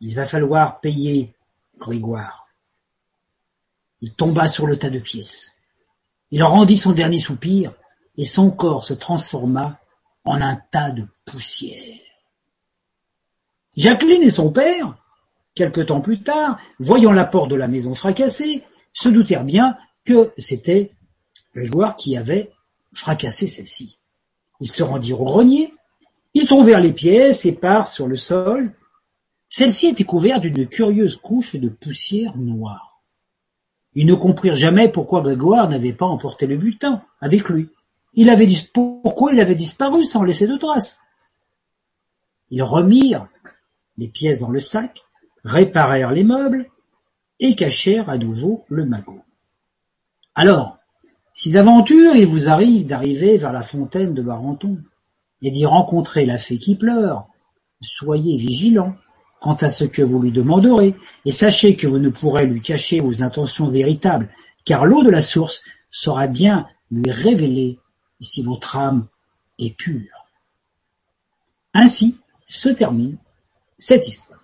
[0.00, 1.34] il va falloir payer
[1.78, 2.46] Grégoire.
[4.00, 5.52] Il tomba sur le tas de pièces.
[6.30, 7.72] Il rendit son dernier soupir,
[8.16, 9.80] et son corps se transforma
[10.24, 12.03] en un tas de poussière.
[13.76, 14.96] Jacqueline et son père,
[15.54, 20.32] quelque temps plus tard, voyant la porte de la maison fracassée, se doutèrent bien que
[20.38, 20.92] c'était
[21.54, 22.50] Grégoire qui avait
[22.92, 23.98] fracassé celle-ci.
[24.60, 25.72] Ils se rendirent au grenier,
[26.34, 28.72] ils trouvèrent les pièces éparses sur le sol.
[29.48, 33.00] Celle-ci était couverte d'une curieuse couche de poussière noire.
[33.94, 37.68] Ils ne comprirent jamais pourquoi Grégoire n'avait pas emporté le butin avec lui.
[38.14, 41.00] Il avait pourquoi il avait disparu sans laisser de traces?
[42.50, 43.28] Ils remirent
[43.96, 45.04] les pièces dans le sac,
[45.44, 46.70] réparèrent les meubles
[47.40, 49.22] et cachèrent à nouveau le magot.
[50.34, 50.78] Alors,
[51.32, 54.82] si d'aventure il vous arrive d'arriver vers la fontaine de Barenton
[55.42, 57.28] et d'y rencontrer la fée qui pleure,
[57.80, 58.94] soyez vigilant
[59.40, 63.00] quant à ce que vous lui demanderez, et sachez que vous ne pourrez lui cacher
[63.00, 64.30] vos intentions véritables,
[64.64, 67.78] car l'eau de la source saura bien lui révéler
[68.20, 69.06] si votre âme
[69.58, 70.26] est pure.
[71.74, 73.18] Ainsi se termine
[73.84, 74.40] cette histoire.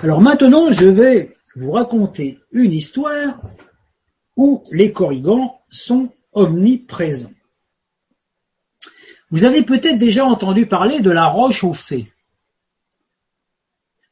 [0.00, 3.40] Alors maintenant, je vais vous raconter une histoire
[4.36, 7.32] où les corrigans sont omniprésents.
[9.30, 12.12] Vous avez peut-être déjà entendu parler de la roche aux fées.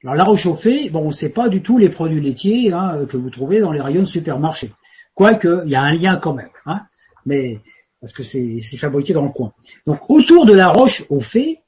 [0.02, 3.16] Alors la roche aux fées, bon, c'est pas du tout les produits laitiers hein, que
[3.18, 4.72] vous trouvez dans les rayons de supermarché.
[5.12, 6.86] Quoique, il y a un lien quand même, hein,
[7.26, 7.60] mais
[8.00, 9.52] parce que c'est fabriqué dans le coin.
[9.86, 11.62] Donc autour de la roche aux fées,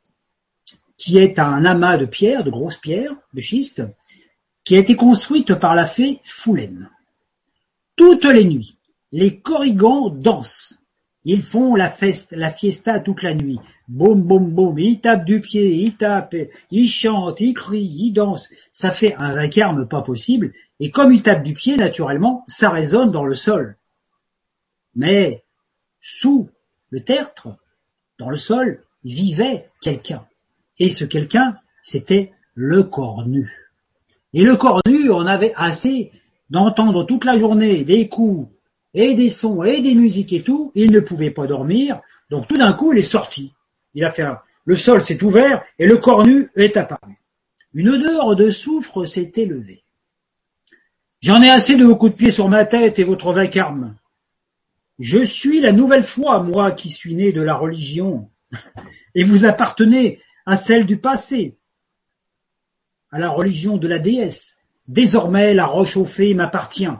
[0.97, 3.83] qui est un amas de pierres, de grosses pierres, de schiste,
[4.65, 6.91] qui a été construite par la fée Foulaine.
[7.97, 8.77] Toutes les nuits,
[9.13, 10.79] les corrigans dansent.
[11.25, 13.59] Ils font la, feste, la fiesta toute la nuit.
[13.89, 14.79] Boum, boum, boum.
[14.79, 16.37] Ils tapent du pied, ils tapent,
[16.71, 18.49] ils chantent, ils crient, ils dansent.
[18.73, 20.55] Ça fait un vacarme pas possible.
[20.79, 23.77] Et comme ils tapent du pied, naturellement, ça résonne dans le sol.
[24.95, 25.45] Mais
[26.01, 26.51] sous
[26.91, 27.57] le tertre,
[28.19, 30.27] dans le sol, vivait quelqu'un.
[30.79, 33.51] Et ce quelqu'un, c'était le cornu.
[34.33, 36.13] Et le cornu, on avait assez
[36.51, 38.49] d'entendre toute la journée des coups
[38.95, 40.73] et des sons et des musiques et tout.
[40.75, 42.01] Il ne pouvait pas dormir.
[42.31, 43.53] Donc tout d'un coup, il est sorti.
[43.95, 44.41] Il a fait un...
[44.65, 47.19] Le sol s'est ouvert et le cornu est apparu.
[47.73, 49.83] Une odeur de soufre s'est élevée.
[51.23, 53.97] J'en ai assez de vos coups de pied sur ma tête et votre vacarme.
[55.01, 58.31] Je suis la nouvelle foi, moi qui suis né de la religion,
[59.15, 61.57] et vous appartenez à celle du passé
[63.11, 64.59] à la religion de la déesse.
[64.87, 66.93] Désormais la roche aux fées m'appartient.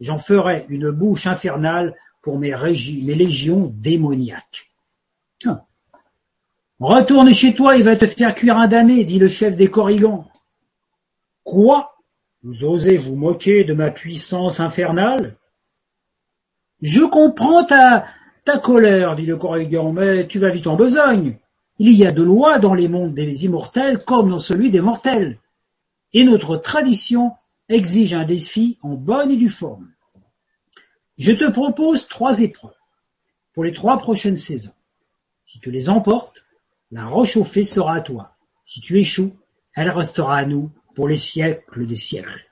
[0.00, 4.70] J'en ferai une bouche infernale pour mes, légions démoniaques.
[6.78, 10.30] Retourne chez toi, il va te faire cuire un damné, dit le chef des corrigans.
[11.42, 11.96] Quoi?
[12.42, 15.38] Vous osez vous moquer de ma puissance infernale?
[16.82, 18.06] Je comprends ta,
[18.62, 21.38] colère, dit le corrigan, mais tu vas vite en besogne.
[21.78, 25.38] Il y a de lois dans les mondes des immortels comme dans celui des mortels
[26.16, 27.32] et notre tradition
[27.68, 29.92] exige un défi en bonne et due forme.
[31.18, 32.72] Je te propose trois épreuves
[33.52, 34.72] pour les trois prochaines saisons.
[35.44, 36.44] Si tu les emportes,
[36.90, 38.36] la roche au fée sera à toi.
[38.64, 39.36] Si tu échoues,
[39.74, 42.46] elle restera à nous pour les siècles des siècles.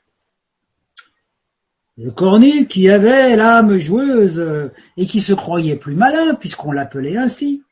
[1.96, 7.62] Le cornu, qui avait l'âme joueuse et qui se croyait plus malin, puisqu'on l'appelait ainsi,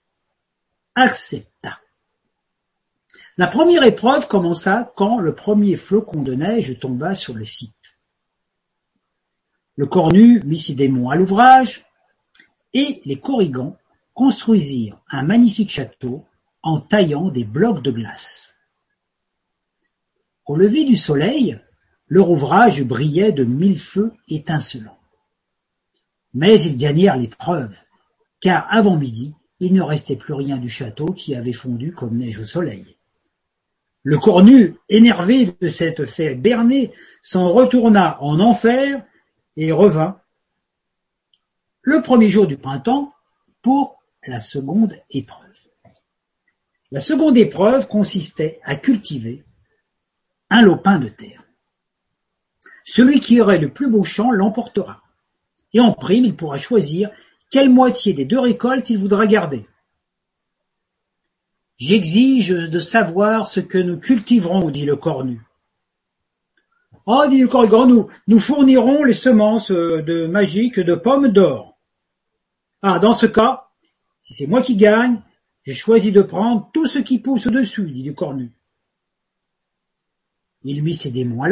[0.95, 1.81] accepta.
[3.37, 7.97] La première épreuve commença quand le premier flocon de neige tomba sur le site.
[9.77, 11.87] Le cornu mit ses démons à l'ouvrage
[12.75, 13.77] et les corrigans
[14.13, 16.27] construisirent un magnifique château
[16.63, 18.59] en taillant des blocs de glace.
[20.45, 21.59] Au lever du soleil,
[22.13, 24.99] leur ouvrage brillait de mille feux étincelants.
[26.35, 27.75] Mais ils gagnèrent l'épreuve,
[28.39, 32.39] car avant midi, il ne restait plus rien du château qui avait fondu comme neige
[32.39, 32.99] au soleil.
[34.03, 39.03] Le cornu, énervé de cette fait berner, s'en retourna en enfer
[39.57, 40.21] et revint
[41.81, 43.15] le premier jour du printemps
[43.63, 45.49] pour la seconde épreuve.
[46.91, 49.47] La seconde épreuve consistait à cultiver
[50.51, 51.42] un lopin de terre.
[52.85, 55.03] Celui qui aurait le plus beau champ l'emportera.
[55.73, 57.11] Et en prime, il pourra choisir
[57.51, 59.67] quelle moitié des deux récoltes il voudra garder.
[61.79, 65.43] J'exige de savoir ce que nous cultiverons, dit le cornu.
[67.07, 71.77] Ah, dit le corrigan, nous, fournirons les semences de magiques de pommes d'or.
[72.83, 73.69] Ah, dans ce cas,
[74.21, 75.21] si c'est moi qui gagne,
[75.65, 78.53] j'ai choisi de prendre tout ce qui pousse au-dessus, dit le cornu.
[80.63, 81.49] Il mit ses démons à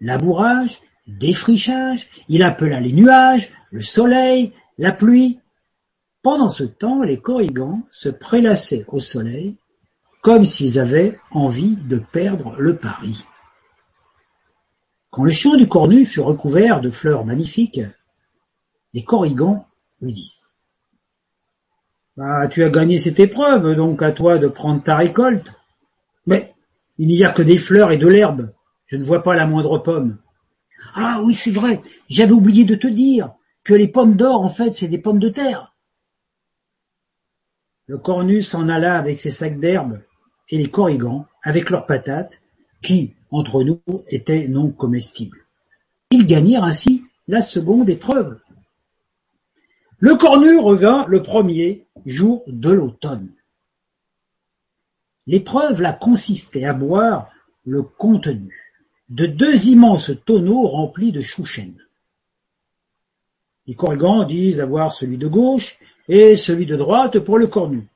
[0.00, 5.40] labourage, défrichage, il appela les nuages, le soleil, la pluie.
[6.22, 9.56] Pendant ce temps, les corrigans se prélassaient au soleil
[10.22, 13.26] comme s'ils avaient envie de perdre le pari.
[15.10, 17.82] Quand le champ du cornu fut recouvert de fleurs magnifiques,
[18.94, 19.66] les corrigans
[20.00, 20.48] lui disent
[22.16, 25.52] bah, tu as gagné cette épreuve, donc à toi de prendre ta récolte.
[26.26, 26.54] Mais
[26.96, 28.52] il n'y a que des fleurs et de l'herbe.
[28.86, 30.18] Je ne vois pas la moindre pomme.
[30.94, 31.80] Ah oui, c'est vrai.
[32.08, 35.30] J'avais oublié de te dire que les pommes d'or, en fait, c'est des pommes de
[35.30, 35.74] terre.
[37.86, 40.00] Le cornu s'en alla avec ses sacs d'herbe
[40.50, 42.40] et les corrigans avec leurs patates,
[42.82, 45.46] qui, entre nous, étaient non comestibles.
[46.10, 48.38] Ils gagnèrent ainsi la seconde épreuve.
[49.98, 53.32] Le cornu revint le premier jour de l'automne.
[55.26, 57.30] L'épreuve là consistait à boire
[57.64, 58.63] le contenu
[59.08, 61.76] de deux immenses tonneaux remplis de chouchen.
[63.66, 67.88] Les corrigans disent avoir celui de gauche et celui de droite pour le cornu.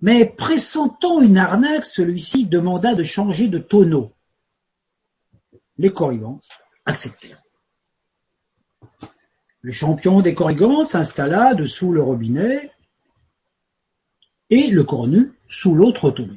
[0.00, 4.12] Mais pressentant une arnaque, celui-ci demanda de changer de tonneau.
[5.76, 6.40] Les corrigans
[6.84, 7.42] acceptèrent.
[9.60, 12.70] Le champion des corrigans s'installa dessous le robinet
[14.50, 16.36] et le cornu sous l'autre tonneau.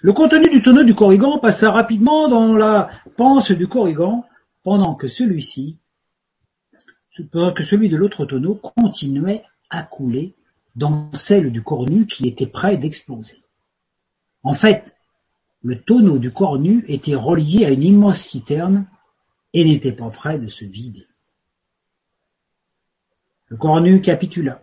[0.00, 4.24] Le contenu du tonneau du corrigan passa rapidement dans la panse du corrigan
[4.62, 5.78] pendant que celui-ci,
[7.32, 10.34] pendant que celui de l'autre tonneau continuait à couler
[10.76, 13.42] dans celle du cornu qui était près d'exploser.
[14.44, 14.94] En fait,
[15.62, 18.86] le tonneau du cornu était relié à une immense citerne
[19.52, 21.08] et n'était pas près de se vider.
[23.48, 24.62] Le cornu capitula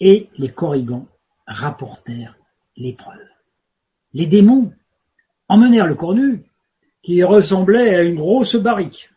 [0.00, 1.06] et les corrigans
[1.46, 2.36] rapportèrent
[2.76, 3.37] l'épreuve.
[4.12, 4.72] Les démons
[5.48, 6.44] emmenèrent le cornu,
[7.02, 9.10] qui ressemblait à une grosse barrique.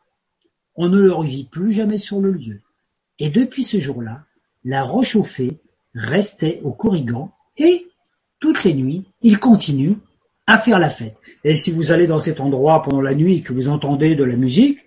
[0.75, 2.61] On ne le revit plus jamais sur le lieu.
[3.19, 4.23] Et depuis ce jour-là,
[4.63, 5.59] la roche au fée
[5.93, 7.87] restait au Corrigan et,
[8.39, 9.97] toutes les nuits, il continue
[10.47, 11.17] à faire la fête.
[11.43, 14.23] Et si vous allez dans cet endroit pendant la nuit et que vous entendez de
[14.23, 14.79] la musique,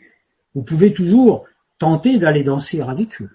[0.55, 1.45] vous pouvez toujours
[1.79, 3.31] tenter d'aller danser avec eux.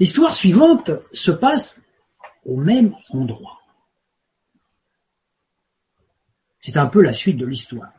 [0.00, 1.82] L'histoire suivante se passe
[2.44, 3.60] au même endroit.
[6.58, 7.92] C'est un peu la suite de l'histoire.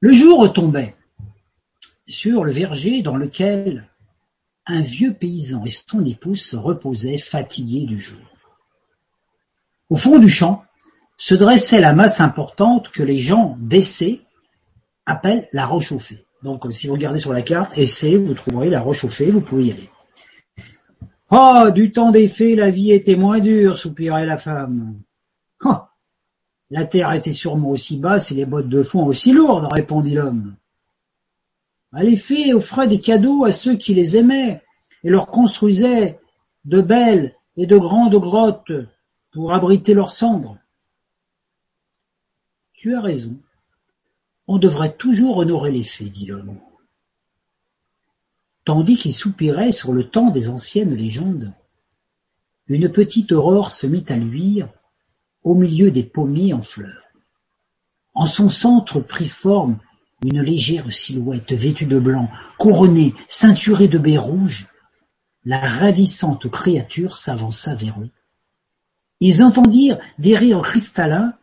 [0.00, 0.94] Le jour tombait
[2.06, 3.88] sur le verger dans lequel
[4.66, 8.24] un vieux paysan et son épouse se reposaient fatigués du jour.
[9.90, 10.64] Au fond du champ
[11.16, 14.22] se dressait la masse importante que les gens d'Essé
[15.06, 15.80] appellent la au
[16.46, 19.40] donc, si vous regardez sur la carte, essai, vous trouverez la roche au fée, vous
[19.40, 19.90] pouvez y aller.
[21.28, 25.00] Oh, du temps des fées, la vie était moins dure, soupirait la femme.
[25.64, 25.74] Oh,
[26.70, 30.54] la terre était sûrement aussi basse et les bottes de fond aussi lourdes, répondit l'homme.
[31.90, 34.62] Ah, les fées offraient des cadeaux à ceux qui les aimaient
[35.02, 36.20] et leur construisaient
[36.64, 38.70] de belles et de grandes grottes
[39.32, 40.58] pour abriter leurs cendres.
[42.72, 43.36] Tu as raison,
[44.48, 46.58] on devrait toujours honorer les faits, dit l'homme.
[48.64, 51.52] Tandis qu'il soupirait sur le temps des anciennes légendes,
[52.68, 54.68] une petite aurore se mit à luire
[55.44, 57.04] au milieu des pommiers en fleurs.
[58.14, 59.78] En son centre prit forme
[60.24, 62.28] une légère silhouette vêtue de blanc,
[62.58, 64.66] couronnée, ceinturée de baies rouges.
[65.44, 68.10] La ravissante créature s'avança vers eux.
[69.20, 71.34] Ils entendirent des rires cristallins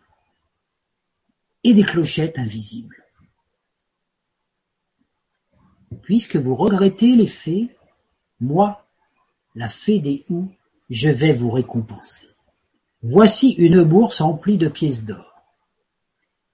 [1.64, 3.03] et des clochettes invisibles.
[6.04, 7.70] Puisque vous regrettez les fées,
[8.40, 8.86] moi,
[9.56, 10.52] la fée des Houes,
[10.90, 12.28] je vais vous récompenser.
[13.02, 15.42] Voici une bourse emplie de pièces d'or.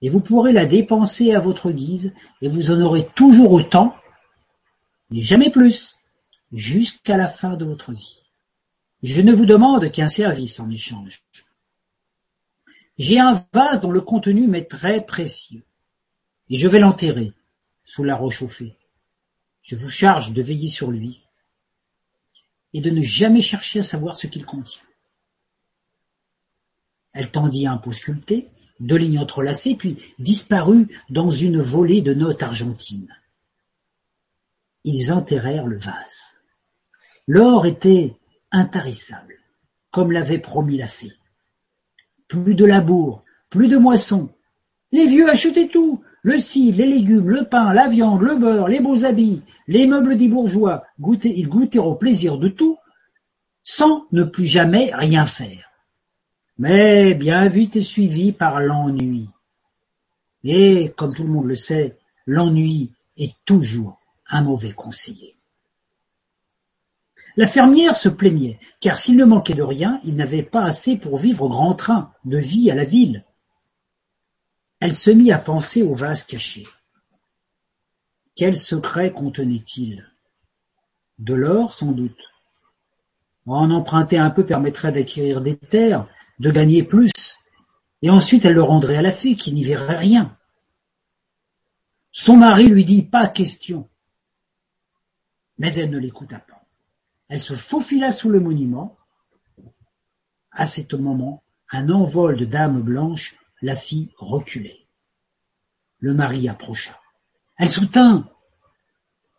[0.02, 3.94] Et vous pourrez la dépenser à votre guise, et vous en aurez toujours autant,
[5.10, 5.98] mais jamais plus,
[6.52, 8.22] jusqu'à la fin de votre vie.
[9.02, 11.22] Je ne vous demande qu'un service en échange.
[12.98, 15.64] J'ai un vase dont le contenu m'est très précieux,
[16.48, 17.32] et je vais l'enterrer
[17.84, 18.44] sous la roche.
[19.70, 21.22] Je vous charge de veiller sur lui
[22.72, 24.82] et de ne jamais chercher à savoir ce qu'il contient.
[27.12, 28.48] Elle tendit un pot sculpté
[28.80, 33.16] deux lignes entrelacées, puis disparut dans une volée de notes argentines.
[34.82, 36.34] Ils enterrèrent le vase.
[37.28, 38.16] L'or était
[38.50, 39.36] intarissable,
[39.92, 41.12] comme l'avait promis la fée.
[42.26, 44.30] Plus de labour, plus de moisson.
[44.90, 48.80] Les vieux achetaient tout, le cidre, les légumes, le pain, la viande, le beurre, les
[48.80, 50.84] beaux habits, les meubles des bourgeois,
[51.24, 52.78] ils goûtèrent au plaisir de tout,
[53.62, 55.70] sans ne plus jamais rien faire.
[56.58, 59.28] Mais bien vite suivi par l'ennui.
[60.44, 61.96] Et, comme tout le monde le sait,
[62.26, 63.98] l'ennui est toujours
[64.28, 65.36] un mauvais conseiller.
[67.36, 71.16] La fermière se plaignait, car s'il ne manquait de rien, il n'avait pas assez pour
[71.16, 73.24] vivre grand train de vie à la ville.
[74.80, 76.66] Elle se mit à penser au vase caché.
[78.34, 80.10] Quel secret contenait-il?
[81.18, 82.18] De l'or, sans doute.
[83.44, 86.08] En emprunter un peu permettrait d'acquérir des terres,
[86.38, 87.10] de gagner plus,
[88.00, 90.36] et ensuite elle le rendrait à la fée qui n'y verrait rien.
[92.12, 93.88] Son mari lui dit pas question.
[95.58, 96.64] Mais elle ne l'écouta pas.
[97.28, 98.96] Elle se faufila sous le monument.
[100.50, 104.86] À ce moment, un envol de dames blanches la fit reculer.
[105.98, 106.98] Le mari approcha.
[107.58, 108.28] Elle soutint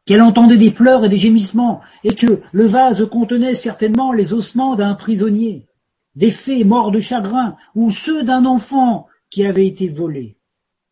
[0.06, 4.76] qu'elle entendait des pleurs et des gémissements, et que le vase contenait certainement les ossements
[4.76, 5.68] d'un prisonnier,
[6.16, 10.38] des fées morts de chagrin, ou ceux d'un enfant qui avait été volé,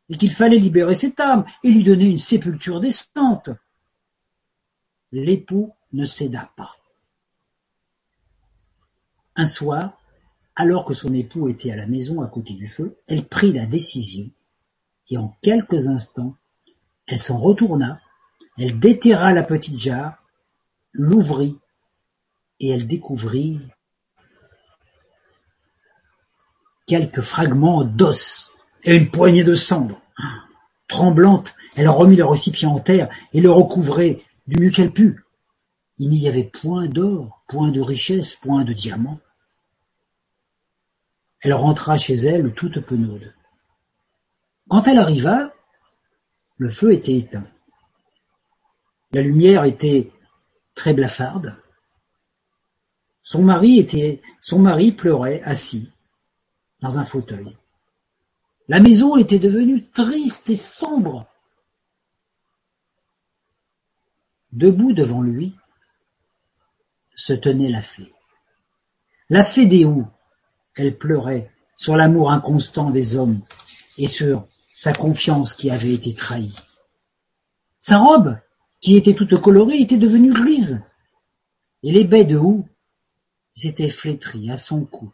[0.09, 3.49] et qu'il fallait libérer cette âme et lui donner une sépulture décente.
[5.11, 6.75] L'époux ne céda pas.
[9.35, 9.98] Un soir,
[10.59, 13.65] alors que son époux était à la maison à côté du feu, elle prit la
[13.65, 14.29] décision,
[15.09, 16.35] et en quelques instants,
[17.07, 18.01] elle s'en retourna,
[18.57, 20.21] elle déterra la petite jarre,
[20.91, 21.57] l'ouvrit,
[22.59, 23.61] et elle découvrit
[26.85, 28.51] quelques fragments d'os
[28.83, 30.01] et une poignée de cendres.
[30.89, 35.23] Tremblante, elle remit le récipient en terre et le recouvrait du mieux qu'elle put.
[35.99, 39.21] Il n'y avait point d'or, point de richesse, point de diamants.
[41.41, 43.33] Elle rentra chez elle toute penaude.
[44.67, 45.53] Quand elle arriva,
[46.57, 47.47] le feu était éteint.
[49.11, 50.11] La lumière était
[50.75, 51.57] très blafarde.
[53.21, 55.91] Son mari pleurait assis
[56.81, 57.57] dans un fauteuil.
[58.67, 61.25] La maison était devenue triste et sombre.
[64.51, 65.55] Debout devant lui
[67.15, 68.13] se tenait la fée.
[69.29, 70.07] La fée des houes,
[70.75, 73.41] elle pleurait sur l'amour inconstant des hommes
[73.97, 76.55] et sur sa confiance qui avait été trahie.
[77.79, 78.37] Sa robe,
[78.81, 80.81] qui était toute colorée, était devenue grise,
[81.83, 82.67] et les baies de houx
[83.55, 85.11] s'étaient flétries à son cou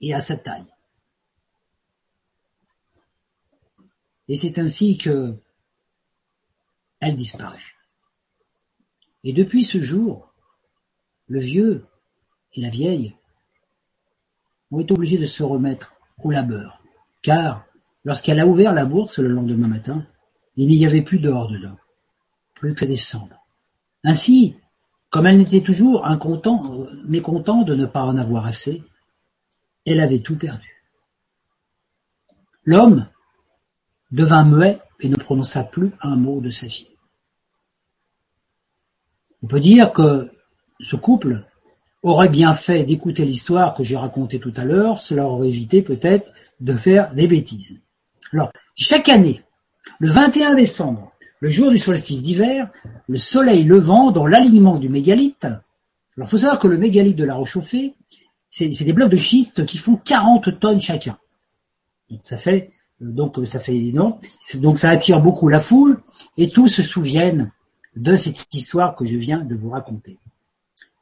[0.00, 0.72] et à sa taille.
[4.28, 5.36] Et c'est ainsi que
[7.00, 7.76] elle disparut.
[9.24, 10.32] Et depuis ce jour,
[11.26, 11.86] le vieux
[12.52, 13.16] et la vieille
[14.70, 16.82] ont été obligés de se remettre au labeur,
[17.22, 17.64] car
[18.04, 20.06] lorsqu'elle a ouvert la bourse le lendemain matin,
[20.56, 21.76] il n'y avait plus d'or dedans,
[22.54, 23.44] plus que des cendres.
[24.04, 24.56] Ainsi,
[25.10, 26.06] comme elle n'était toujours
[27.04, 28.82] mécontente de ne pas en avoir assez,
[29.84, 30.84] elle avait tout perdu.
[32.64, 33.08] L'homme
[34.12, 36.90] devint muet et ne prononça plus un mot de sa fille.
[39.42, 40.30] On peut dire que
[40.78, 41.44] ce couple
[42.02, 46.26] aurait bien fait d'écouter l'histoire que j'ai racontée tout à l'heure, cela aurait évité peut-être
[46.60, 47.80] de faire des bêtises.
[48.32, 49.42] Alors, chaque année,
[49.98, 52.70] le 21 décembre, le jour du solstice d'hiver,
[53.08, 55.46] le soleil levant dans l'alignement du mégalithe,
[56.16, 57.94] alors faut savoir que le mégalithe de la Rochauffée,
[58.50, 61.18] c'est des blocs de schiste qui font 40 tonnes chacun.
[62.10, 63.92] Donc ça fait donc ça fait.
[64.56, 66.02] Donc ça attire beaucoup la foule
[66.36, 67.50] et tous se souviennent
[67.96, 70.18] de cette histoire que je viens de vous raconter.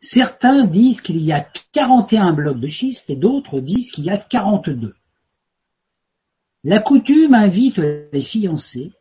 [0.00, 4.16] Certains disent qu'il y a 41 blocs de schiste et d'autres disent qu'il y a
[4.16, 4.94] 42.
[6.64, 8.92] La coutume invite les fiancés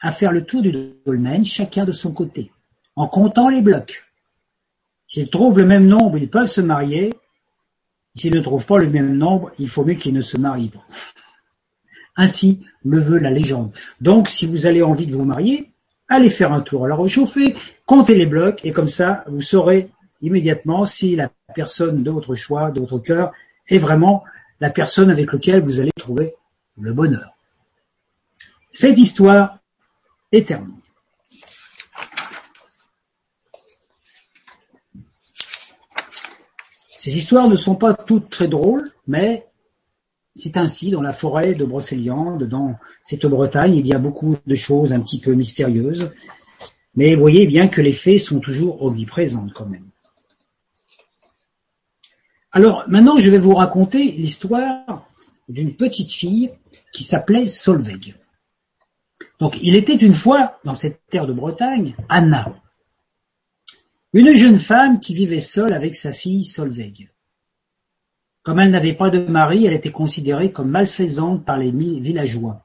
[0.00, 0.72] à faire le tour du
[1.06, 2.52] dolmen, chacun de son côté,
[2.94, 4.04] en comptant les blocs.
[5.06, 7.12] S'ils trouvent le même nombre, ils peuvent se marier.
[8.14, 10.84] S'ils ne trouvent pas le même nombre, il faut mieux qu'ils ne se marient pas.
[12.16, 13.72] Ainsi le veut la légende.
[14.00, 15.72] Donc, si vous avez envie de vous marier,
[16.08, 17.54] allez faire un tour à la réchauffer,
[17.86, 19.90] comptez les blocs, et comme ça, vous saurez
[20.24, 23.32] immédiatement si la personne de votre choix, de votre cœur,
[23.68, 24.24] est vraiment
[24.60, 26.34] la personne avec laquelle vous allez trouver
[26.78, 27.36] le bonheur.
[28.70, 29.58] Cette histoire
[30.32, 30.74] est terminée.
[36.98, 39.46] Ces histoires ne sont pas toutes très drôles, mais
[40.36, 44.54] C'est ainsi dans la forêt de Brocéliande, dans cette Bretagne, il y a beaucoup de
[44.56, 46.10] choses un petit peu mystérieuses,
[46.96, 49.88] mais voyez bien que les faits sont toujours omniprésents quand même.
[52.54, 55.08] Alors maintenant, je vais vous raconter l'histoire
[55.48, 56.52] d'une petite fille
[56.92, 58.14] qui s'appelait Solveig.
[59.40, 62.54] Donc, il était une fois, dans cette terre de Bretagne, Anna,
[64.12, 67.10] une jeune femme qui vivait seule avec sa fille Solveig.
[68.44, 72.64] Comme elle n'avait pas de mari, elle était considérée comme malfaisante par les villageois.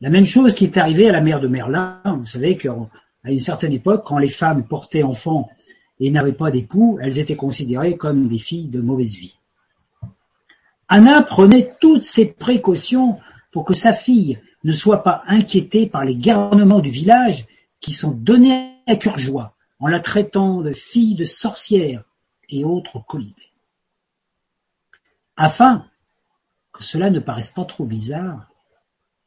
[0.00, 2.02] La même chose qui est arrivée à la mère de Merlin.
[2.04, 2.74] Vous savez qu'à
[3.22, 5.48] une certaine époque, quand les femmes portaient enfants
[6.00, 9.38] et n'avaient pas d'époux, elles étaient considérées comme des filles de mauvaise vie.
[10.88, 13.18] Anna prenait toutes ses précautions
[13.50, 17.46] pour que sa fille ne soit pas inquiétée par les garnements du village
[17.80, 22.04] qui sont donnés à cœur joie en la traitant de fille de sorcière
[22.48, 23.52] et autres colibés.
[25.36, 25.86] Afin
[26.72, 28.50] que cela ne paraisse pas trop bizarre,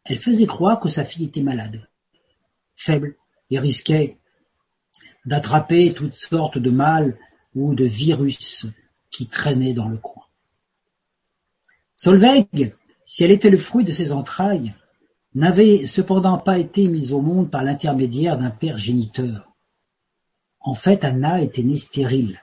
[0.04, 1.88] elle faisait croire que sa fille était malade,
[2.76, 3.16] faible
[3.50, 4.18] et risquait
[5.26, 7.18] d'attraper toutes sortes de mal
[7.56, 8.68] ou de virus
[9.10, 10.24] qui traînaient dans le coin.
[11.96, 12.74] Solveig,
[13.06, 14.74] si elle était le fruit de ses entrailles,
[15.36, 19.52] n'avait cependant pas été mise au monde par l'intermédiaire d'un père géniteur.
[20.60, 22.42] En fait, Anna était née stérile.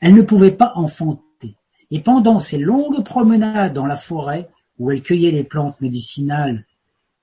[0.00, 1.56] Elle ne pouvait pas enfanter,
[1.90, 6.66] et pendant ses longues promenades dans la forêt, où elle cueillait les plantes médicinales,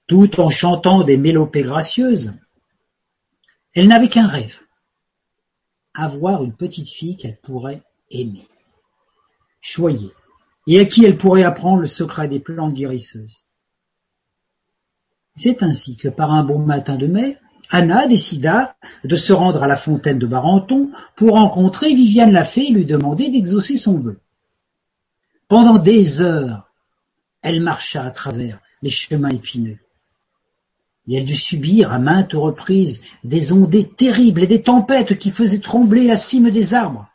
[0.08, 2.34] tout en chantant des mélopées gracieuses,
[3.80, 4.60] elle n'avait qu'un rêve,
[5.94, 8.46] avoir une petite fille qu'elle pourrait aimer,
[9.62, 10.12] choyer,
[10.68, 13.46] et à qui elle pourrait apprendre le secret des plantes guérisseuses.
[15.34, 17.38] C'est ainsi que par un bon matin de mai,
[17.70, 18.76] Anna décida
[19.06, 22.86] de se rendre à la fontaine de Barenton pour rencontrer Viviane la fée et lui
[22.86, 24.20] demander d'exaucer son vœu.
[25.48, 26.70] Pendant des heures,
[27.42, 29.80] elle marcha à travers les chemins épineux
[31.08, 35.60] et elle dut subir à maintes reprises des ondées terribles et des tempêtes qui faisaient
[35.60, 37.08] trembler la cime des arbres.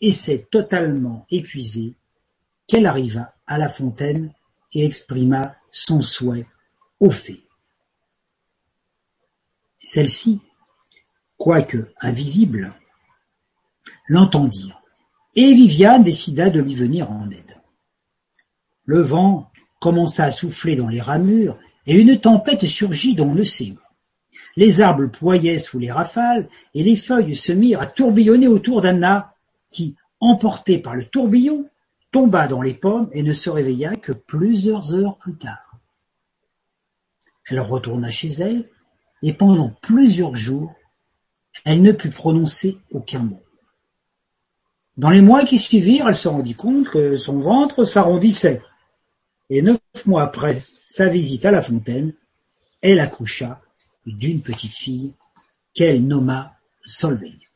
[0.00, 1.94] Et c'est totalement épuisée
[2.66, 4.32] qu'elle arriva à la fontaine
[4.72, 6.46] et exprima son souhait
[7.00, 7.44] aux fées.
[9.78, 10.40] Celle-ci,
[11.36, 12.74] quoique invisible,
[14.08, 14.80] l'entendirent,
[15.36, 17.56] et Viviane décida de lui venir en aide.
[18.84, 19.50] Le vent
[19.80, 23.78] commença à souffler dans les ramures et une tempête surgit sait où.
[24.56, 29.34] Les arbres ployaient sous les rafales, et les feuilles se mirent à tourbillonner autour d'Anna,
[29.72, 31.68] qui, emportée par le tourbillon,
[32.12, 35.78] tomba dans les pommes et ne se réveilla que plusieurs heures plus tard.
[37.48, 38.68] Elle retourna chez elle,
[39.22, 40.72] et pendant plusieurs jours,
[41.64, 43.42] elle ne put prononcer aucun mot.
[44.96, 48.62] Dans les mois qui suivirent, elle se rendit compte que son ventre s'arrondissait,
[49.50, 50.56] et neuf mois après
[50.94, 52.12] sa visite à la fontaine,
[52.80, 53.60] elle accoucha
[54.06, 55.12] d'une petite fille
[55.72, 57.48] qu'elle nomma Solveig.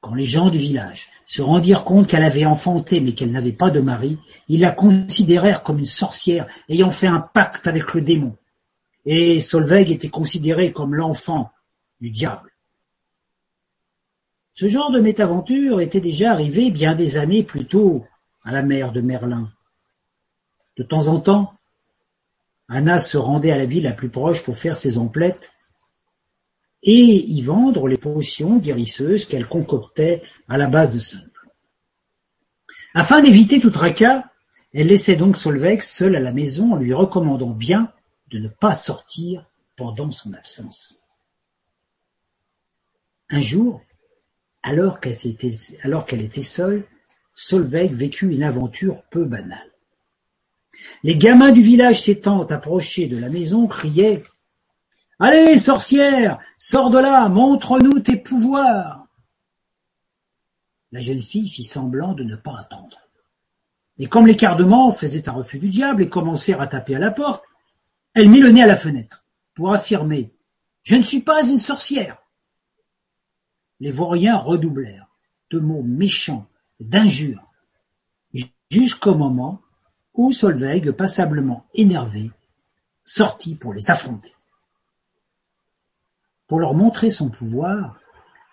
[0.00, 3.70] Quand les gens du village se rendirent compte qu'elle avait enfanté mais qu'elle n'avait pas
[3.70, 4.18] de mari,
[4.48, 8.36] ils la considérèrent comme une sorcière ayant fait un pacte avec le démon.
[9.04, 11.52] Et Solveig était considérée comme l'enfant
[12.00, 12.50] du diable.
[14.54, 18.04] Ce genre de métaventure était déjà arrivé bien des années plus tôt
[18.42, 19.52] à la mère de Merlin.
[20.76, 21.54] De temps en temps,
[22.72, 25.52] Anna se rendait à la ville la plus proche pour faire ses emplettes
[26.84, 31.48] et y vendre les potions guérisseuses qu'elle concoctait à la base de simple.
[32.94, 34.24] Afin d'éviter tout tracas,
[34.72, 37.92] elle laissait donc Solveig seule à la maison en lui recommandant bien
[38.28, 40.94] de ne pas sortir pendant son absence.
[43.30, 43.82] Un jour,
[44.62, 46.86] alors qu'elle était, était seule,
[47.34, 49.69] Solveig vécut une aventure peu banale.
[51.02, 54.24] Les gamins du village s'étant approchés de la maison criaient
[55.18, 59.06] «Allez, sorcière, sors de là, montre-nous tes pouvoirs!»
[60.92, 62.98] La jeune fille fit semblant de ne pas attendre.
[63.98, 67.10] Et comme les cardements faisaient un refus du diable et commencèrent à taper à la
[67.10, 67.44] porte,
[68.14, 69.24] elle mit le nez à la fenêtre
[69.54, 70.32] pour affirmer
[70.82, 72.16] «Je ne suis pas une sorcière!»
[73.80, 75.08] Les vauriens redoublèrent
[75.50, 76.48] de mots méchants,
[76.80, 77.46] d'injures,
[78.70, 79.60] jusqu'au moment
[80.14, 82.30] où Solveig, passablement énervée,
[83.04, 84.34] sortit pour les affronter.
[86.46, 88.00] Pour leur montrer son pouvoir,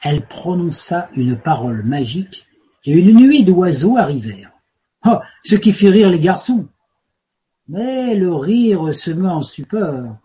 [0.01, 2.45] elle prononça une parole magique
[2.86, 4.51] et une nuée d'oiseaux arrivèrent.
[5.05, 6.68] Oh, ce qui fit rire les garçons.
[7.68, 10.18] Mais le rire se met en stupeur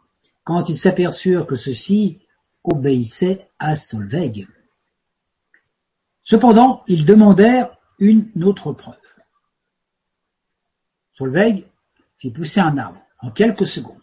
[0.44, 2.20] quand ils s'aperçurent que ceux-ci
[2.64, 4.46] obéissaient à Solveig.
[6.22, 8.96] Cependant, ils demandèrent une autre preuve.
[11.12, 11.64] Solveig
[12.18, 13.96] fit pousser un arbre en quelques secondes.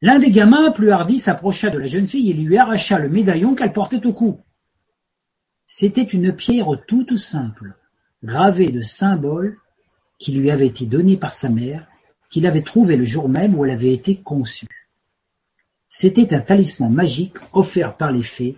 [0.00, 3.54] L'un des gamins, plus hardi, s'approcha de la jeune fille et lui arracha le médaillon
[3.54, 4.40] qu'elle portait au cou.
[5.66, 7.74] C'était une pierre toute simple,
[8.22, 9.58] gravée de symboles
[10.18, 11.86] qui lui avaient été donnés par sa mère,
[12.30, 14.88] qu'il avait trouvé le jour même où elle avait été conçue.
[15.88, 18.56] C'était un talisman magique offert par les fées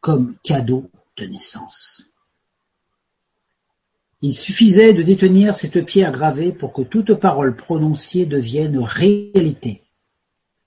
[0.00, 2.07] comme cadeau de naissance.
[4.20, 9.82] Il suffisait de détenir cette pierre gravée pour que toute parole prononcée devienne réalité.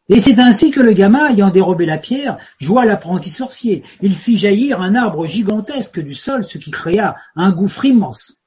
[0.08, 3.84] Et c'est ainsi que le gamin, ayant dérobé la pierre, joua l'apprenti sorcier.
[4.02, 8.42] Il fit jaillir un arbre gigantesque du sol, ce qui créa un gouffre immense.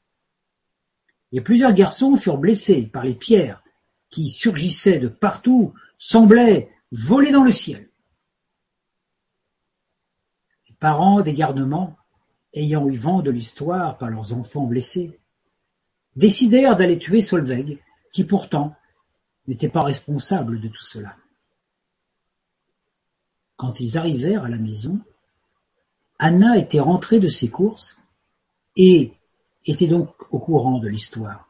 [1.32, 3.62] Et plusieurs garçons furent blessés par les pierres
[4.10, 7.88] qui surgissaient de partout, semblaient voler dans le ciel.
[10.68, 11.96] Les parents des garnements,
[12.54, 15.18] ayant eu vent de l'histoire par leurs enfants blessés,
[16.16, 17.78] décidèrent d'aller tuer Solveig,
[18.12, 18.74] qui pourtant
[19.46, 21.16] n'était pas responsable de tout cela.
[23.56, 25.00] Quand ils arrivèrent à la maison,
[26.18, 28.00] Anna était rentrée de ses courses
[28.76, 29.12] et
[29.66, 31.48] était donc au courant de l'histoire.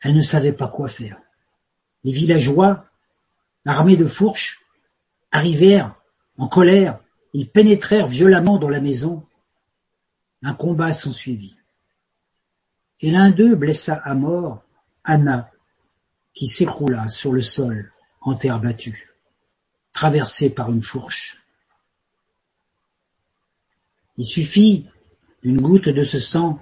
[0.00, 1.20] Elle ne savait pas quoi faire.
[2.04, 2.86] Les villageois,
[3.66, 4.62] armés de fourches,
[5.30, 5.94] arrivèrent
[6.38, 6.98] en colère.
[7.34, 9.24] Ils pénétrèrent violemment dans la maison.
[10.42, 11.56] Un combat s'ensuivit.
[13.00, 14.62] Et l'un d'eux blessa à mort
[15.04, 15.50] Anna,
[16.34, 19.10] qui s'écroula sur le sol en terre battue,
[19.92, 21.38] traversée par une fourche.
[24.18, 24.86] Il suffit
[25.42, 26.60] d'une goutte de ce sang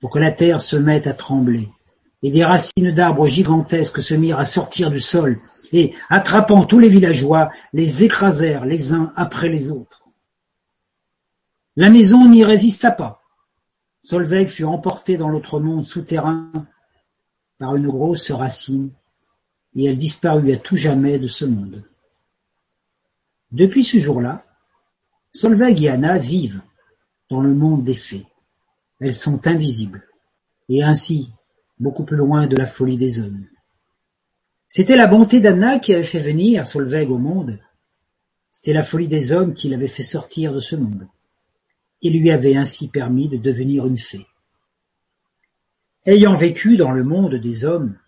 [0.00, 1.68] pour que la terre se mette à trembler,
[2.22, 5.40] et des racines d'arbres gigantesques se mirent à sortir du sol,
[5.72, 10.05] et, attrapant tous les villageois, les écrasèrent les uns après les autres.
[11.76, 13.22] La maison n'y résista pas.
[14.00, 16.50] Solveig fut emportée dans l'autre monde souterrain
[17.58, 18.90] par une grosse racine,
[19.74, 21.84] et elle disparut à tout jamais de ce monde.
[23.52, 24.44] Depuis ce jour-là,
[25.32, 26.62] Solveig et Anna vivent
[27.28, 28.26] dans le monde des fées.
[29.00, 30.02] Elles sont invisibles,
[30.68, 31.32] et ainsi
[31.78, 33.46] beaucoup plus loin de la folie des hommes.
[34.68, 37.58] C'était la bonté d'Anna qui avait fait venir Solveig au monde.
[38.50, 41.06] C'était la folie des hommes qui l'avait fait sortir de ce monde,
[42.02, 44.26] et lui avait ainsi permis de devenir une fée.
[46.04, 47.98] Ayant vécu dans le monde des hommes,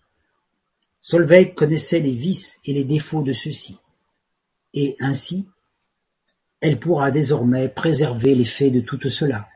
[1.01, 3.77] Solveig connaissait les vices et les défauts de ceux-ci,
[4.73, 5.47] et ainsi
[6.61, 9.47] elle pourra désormais préserver les faits de tout cela.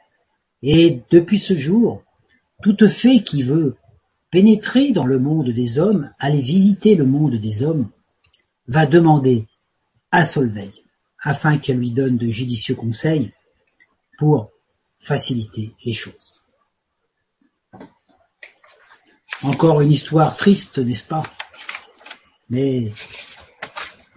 [0.62, 2.04] Et depuis ce jour,
[2.62, 3.76] toute fée qui veut
[4.32, 7.90] pénétrer dans le monde des hommes, aller visiter le monde des hommes,
[8.68, 9.48] va demander
[10.12, 10.72] à Solveig,
[11.22, 13.34] afin qu'elle lui donne de judicieux conseils
[14.18, 14.52] pour
[14.98, 16.44] faciliter les choses.
[19.44, 21.24] Encore une histoire triste, n'est-ce pas?
[22.50, 22.92] Mais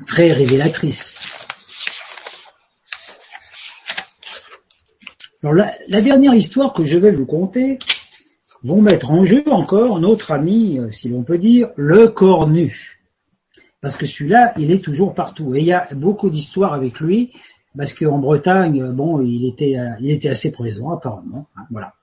[0.07, 1.37] très révélatrice.
[5.43, 7.79] la, dernière histoire que je vais vous conter
[8.63, 12.99] vont mettre en jeu encore notre ami, euh, si l'on peut dire, le cornu.
[13.81, 15.55] Parce que celui-là, il est toujours partout.
[15.55, 17.33] Et il y a beaucoup d'histoires avec lui,
[17.77, 21.47] parce qu'en Bretagne, euh, bon, il était, euh, il était assez présent apparemment.
[21.57, 21.95] Hein, voilà.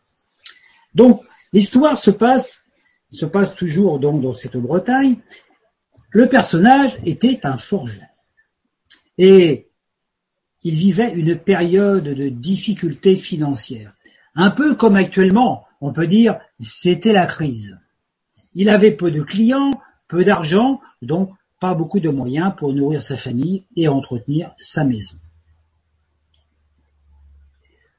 [0.95, 1.21] Donc,
[1.51, 2.65] l'histoire se passe,
[3.09, 5.17] se passe toujours donc dans cette Bretagne.
[6.11, 8.05] Le personnage était un forgeron.
[9.17, 9.69] Et
[10.63, 13.93] il vivait une période de difficultés financières.
[14.35, 17.77] Un peu comme actuellement, on peut dire, c'était la crise.
[18.53, 23.15] Il avait peu de clients, peu d'argent, donc pas beaucoup de moyens pour nourrir sa
[23.15, 25.17] famille et entretenir sa maison.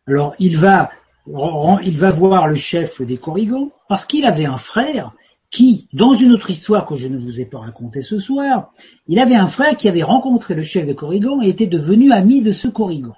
[0.07, 0.91] Alors il va,
[1.27, 5.13] il va voir le chef des Corrigans parce qu'il avait un frère
[5.51, 8.73] qui, dans une autre histoire que je ne vous ai pas racontée ce soir,
[9.07, 12.43] il avait un frère qui avait rencontré le chef des Corrigans et était devenu ami
[12.43, 13.15] de ce Corrigan.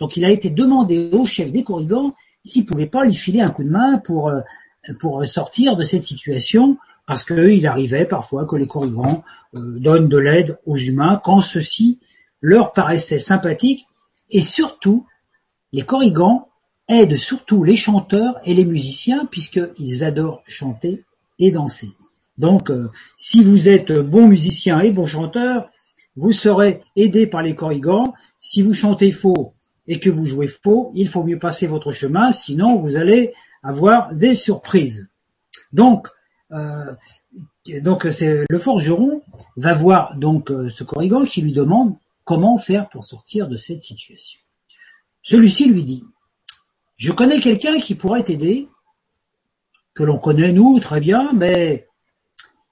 [0.00, 3.50] Donc il a été demandé au chef des Corrigans s'il pouvait pas lui filer un
[3.50, 4.40] coup de main pour euh,
[5.00, 6.76] pour sortir de cette situation,
[7.06, 9.22] parce qu'il arrivait parfois que les Corrigans
[9.54, 12.00] euh, donnent de l'aide aux humains quand ceci
[12.40, 13.86] leur paraissait sympathique,
[14.30, 15.06] et surtout
[15.74, 16.46] les Corrigans
[16.88, 21.02] aident surtout les chanteurs et les musiciens puisqu'ils adorent chanter
[21.40, 21.90] et danser.
[22.38, 25.68] Donc, euh, si vous êtes bon musicien et bon chanteur,
[26.14, 28.14] vous serez aidé par les corrigans.
[28.40, 29.52] Si vous chantez faux
[29.88, 34.14] et que vous jouez faux, il faut mieux passer votre chemin, sinon vous allez avoir
[34.14, 35.08] des surprises.
[35.72, 36.06] Donc,
[36.52, 36.94] euh,
[37.82, 39.22] donc c'est le forgeron
[39.56, 43.82] va voir donc euh, ce corrigan qui lui demande comment faire pour sortir de cette
[43.82, 44.38] situation.
[45.24, 46.04] Celui-ci lui dit
[46.96, 48.68] :«Je connais quelqu'un qui pourrait t'aider
[49.94, 51.88] que l'on connaît nous très bien, mais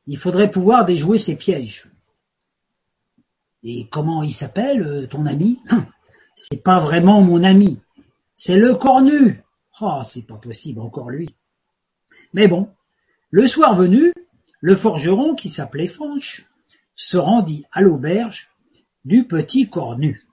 [0.06, 1.90] il faudrait pouvoir déjouer ses pièges.
[3.62, 5.60] Et comment il s'appelle, euh, ton ami?
[6.34, 7.80] C'est pas vraiment mon ami.
[8.34, 9.42] C'est le cornu.
[9.80, 11.34] Ah, oh, c'est pas possible, encore lui.
[12.34, 12.70] Mais bon,
[13.30, 14.12] le soir venu,
[14.60, 16.46] le forgeron, qui s'appelait Fanch,
[16.94, 18.50] se rendit à l'auberge
[19.04, 20.26] du petit cornu.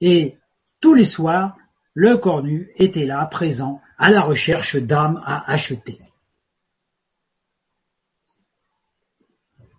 [0.00, 0.38] Et
[0.80, 1.56] tous les soirs,
[1.94, 5.98] le cornu était là, présent, à la recherche d'âmes à acheter.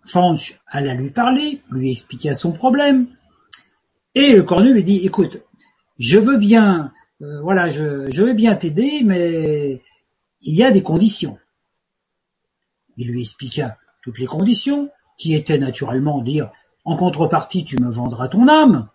[0.04, 3.08] Fanch alla lui parler, lui expliqua son problème,
[4.14, 5.38] et le cornu lui dit, écoute,
[5.98, 6.92] je veux bien,
[7.22, 9.82] euh, voilà, je, je veux bien t'aider, mais
[10.40, 11.38] il y a des conditions.
[12.96, 16.50] Il lui expliqua toutes les conditions, qui étaient naturellement dire,
[16.84, 18.88] en contrepartie, tu me vendras ton âme.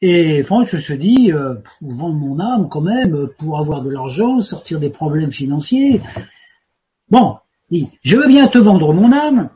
[0.00, 4.80] Et Fanch se dit, euh, vendre mon âme quand même pour avoir de l'argent, sortir
[4.80, 6.00] des problèmes financiers.
[7.08, 7.38] Bon,
[7.70, 9.50] je veux bien te vendre mon âme,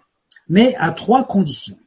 [0.48, 1.78] mais à trois conditions.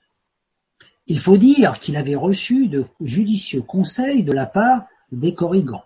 [1.07, 5.83] Il faut dire qu'il avait reçu de judicieux conseils de la part des corrigans.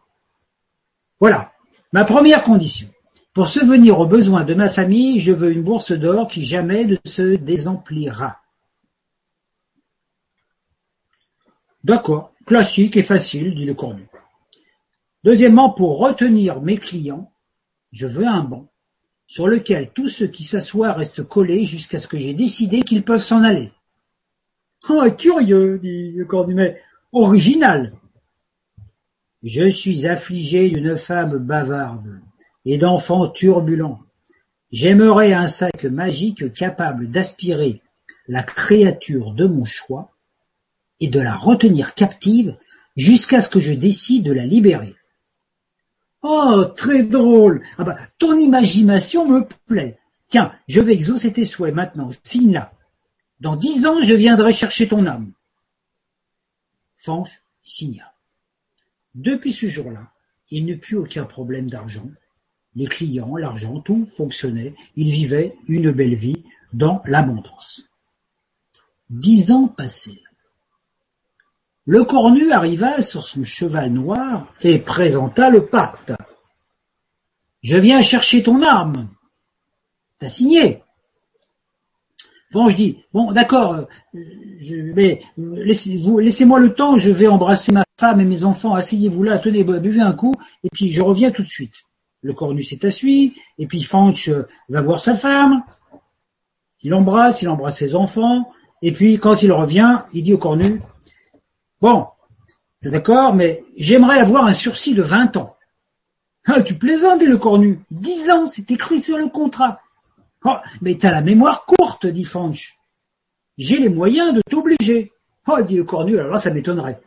[1.20, 1.53] Voilà,
[1.93, 2.89] ma première condition.
[3.34, 6.97] Pour subvenir aux besoins de ma famille, je veux une bourse d'or qui jamais ne
[7.05, 8.39] se désemplira.
[11.84, 14.07] D'accord, classique et facile, dit le cornu.
[15.23, 17.31] Deuxièmement, pour retenir mes clients,
[17.91, 18.71] je veux un banc
[19.27, 23.17] sur lequel tous ceux qui s'assoient restent collés jusqu'à ce que j'ai décidé qu'ils peuvent
[23.17, 23.71] s'en aller.
[24.87, 26.79] Oh, curieux, dit le cornu, mais
[27.11, 27.93] original.
[29.41, 32.19] Je suis affligé d'une femme bavarde
[32.65, 33.99] et d'enfants turbulents.
[34.71, 37.81] J'aimerais un sac magique capable d'aspirer
[38.27, 40.14] la créature de mon choix
[41.07, 42.57] de la retenir captive
[42.95, 44.95] jusqu'à ce que je décide de la libérer.
[46.21, 47.63] Oh, très drôle.
[47.77, 49.99] Ah bah, ton imagination me plaît.
[50.27, 52.09] Tiens, je vais exaucer tes souhaits maintenant.
[52.23, 52.73] Signe là.
[53.39, 55.33] Dans dix ans, je viendrai chercher ton âme.
[56.95, 58.13] Fanche signa.
[59.13, 60.11] Depuis ce jour-là,
[60.49, 62.09] il n'eut plus aucun problème d'argent.
[62.75, 64.75] Les clients, l'argent, tout fonctionnait.
[64.95, 66.43] Il vivait une belle vie
[66.73, 67.89] dans l'abondance.
[69.09, 70.21] Dix ans passés.
[71.86, 76.13] Le cornu arriva sur son cheval noir et présenta le pacte.
[77.61, 79.09] Je viens chercher ton arme.
[80.19, 80.81] T'as signé.
[82.53, 88.25] Bon, je dis, bon, d'accord, mais laissez-moi le temps, je vais embrasser ma femme et
[88.25, 90.33] mes enfants, asseyez-vous là, tenez, buvez un coup,
[90.63, 91.83] et puis je reviens tout de suite.
[92.21, 94.29] Le cornu s'est assuyé, et puis Fanch
[94.69, 95.63] va voir sa femme,
[96.81, 98.49] il embrasse, il embrasse ses enfants,
[98.81, 100.81] et puis quand il revient, il dit au cornu,
[101.82, 102.07] Bon,
[102.76, 105.55] c'est d'accord, mais j'aimerais avoir un sursis de vingt ans.
[106.47, 107.80] Ah, tu plaisantes, dit le cornu.
[107.89, 109.82] Dix ans, c'est écrit sur le contrat.
[110.43, 112.78] Oh, mais t'as la mémoire courte, dit Fanch.
[113.57, 115.11] J'ai les moyens de t'obliger.
[115.47, 117.01] Oh, dit le cornu, alors là, ça m'étonnerait.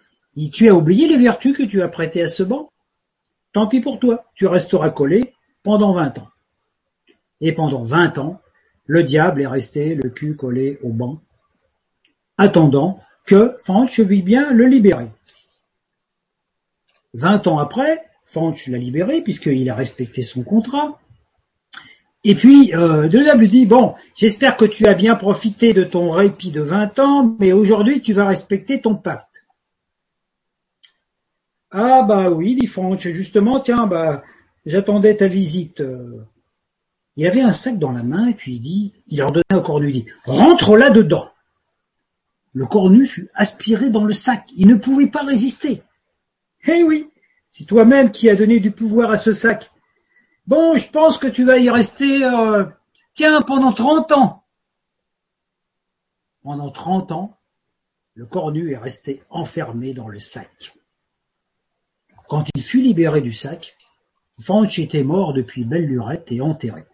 [0.53, 2.73] Tu as oublié les vertus que tu as prêtées à ce banc?
[3.53, 6.29] Tant pis pour toi, tu resteras collé pendant vingt ans.
[7.41, 8.41] Et pendant vingt ans,
[8.87, 11.21] le diable est resté le cul collé au banc,
[12.39, 15.11] attendant que Fanch vit bien le libérer.
[17.12, 20.99] Vingt ans après, Fanch l'a libéré puisqu'il a respecté son contrat.
[22.24, 26.51] Et puis, euh, lui dit, bon, j'espère que tu as bien profité de ton répit
[26.51, 29.26] de vingt ans, mais aujourd'hui tu vas respecter ton pacte.
[31.70, 34.22] Ah bah oui, dit Fanch, justement, tiens, bah
[34.64, 35.83] j'attendais ta visite.
[37.16, 39.91] Il avait un sac dans la main et puis il dit, il ordonna au cornu,
[39.91, 41.29] il dit, rentre là-dedans.
[42.53, 44.51] Le cornu fut aspiré dans le sac.
[44.57, 45.82] Il ne pouvait pas résister.
[46.66, 47.11] Eh oui,
[47.51, 49.70] c'est toi-même qui as donné du pouvoir à ce sac.
[50.46, 52.64] Bon, je pense que tu vas y rester, euh,
[53.12, 54.44] tiens, pendant trente ans.
[56.42, 57.38] Pendant trente ans,
[58.14, 60.74] le cornu est resté enfermé dans le sac.
[62.28, 63.76] Quand il fut libéré du sac,
[64.40, 66.84] Fanch était mort depuis belle lurette et enterré.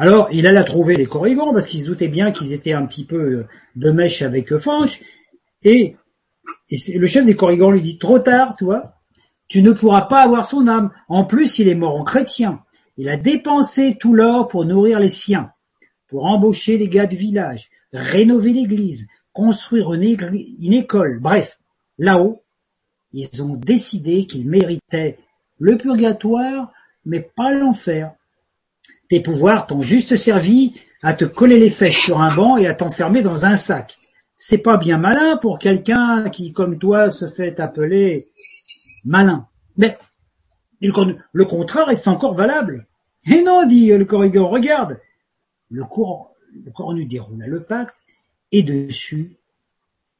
[0.00, 3.04] Alors, il alla trouver les Corrigans parce qu'il se doutait bien qu'ils étaient un petit
[3.04, 3.46] peu euh,
[3.76, 4.98] de mèche avec Fanch.
[5.62, 5.94] Et,
[6.70, 8.94] le chef des Corrigans lui dit, trop tard, toi,
[9.46, 10.90] tu ne pourras pas avoir son âme.
[11.10, 12.62] En plus, il est mort en chrétien.
[12.96, 15.52] Il a dépensé tout l'or pour nourrir les siens,
[16.08, 21.18] pour embaucher les gars du village, rénover l'église, construire une école.
[21.20, 21.58] Bref,
[21.98, 22.42] là-haut,
[23.12, 25.18] ils ont décidé qu'il méritait
[25.58, 26.72] le purgatoire,
[27.04, 28.14] mais pas l'enfer.
[29.10, 32.74] Tes pouvoirs t'ont juste servi à te coller les fesses sur un banc et à
[32.74, 33.98] t'enfermer dans un sac.
[34.36, 38.28] C'est pas bien malin pour quelqu'un qui, comme toi, se fait appeler
[39.04, 39.48] malin.
[39.76, 39.98] Mais
[40.80, 42.86] le, contrat reste encore valable.
[43.26, 45.00] Et non, dit le corrigan, regarde.
[45.70, 45.84] Le
[46.72, 47.96] cornu déroula le pacte
[48.52, 49.36] et dessus,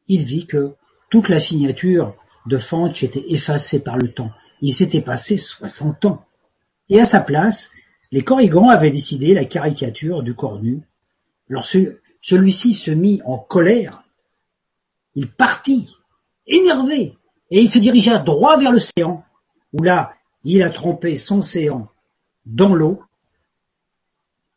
[0.09, 0.75] il vit que
[1.11, 2.17] toute la signature
[2.47, 4.33] de Fanch était effacée par le temps.
[4.63, 6.25] Il s'était passé soixante ans.
[6.89, 7.71] Et à sa place,
[8.11, 10.83] les corrigans avaient décidé la caricature du cornu.
[11.49, 11.79] Lorsque
[12.23, 14.03] celui-ci se mit en colère,
[15.15, 15.97] il partit,
[16.47, 17.17] énervé,
[17.51, 19.25] et il se dirigea droit vers l'océan,
[19.73, 21.89] où là, il a trompé son séant
[22.47, 23.03] dans l'eau,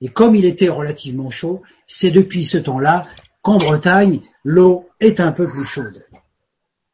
[0.01, 3.07] et comme il était relativement chaud, c'est depuis ce temps-là
[3.41, 6.05] qu'en Bretagne, l'eau est un peu plus chaude.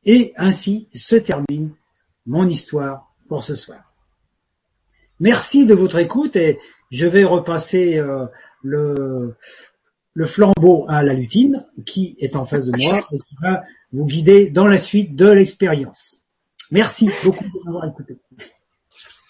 [0.03, 1.73] Et ainsi se termine
[2.27, 3.88] mon histoire pour ce soir.
[5.19, 6.59] Merci de votre écoute et
[6.91, 8.25] je vais repasser euh,
[8.63, 9.35] le,
[10.13, 14.05] le flambeau à la lutine qui est en face de moi et qui va vous
[14.05, 16.23] guider dans la suite de l'expérience.
[16.71, 18.19] Merci beaucoup de m'avoir écouté.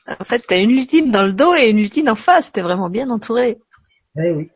[0.08, 2.52] En fait, tu as une lutine dans le dos et une lutine en face.
[2.52, 3.60] T'es vraiment bien entouré.
[4.18, 4.50] Eh oui.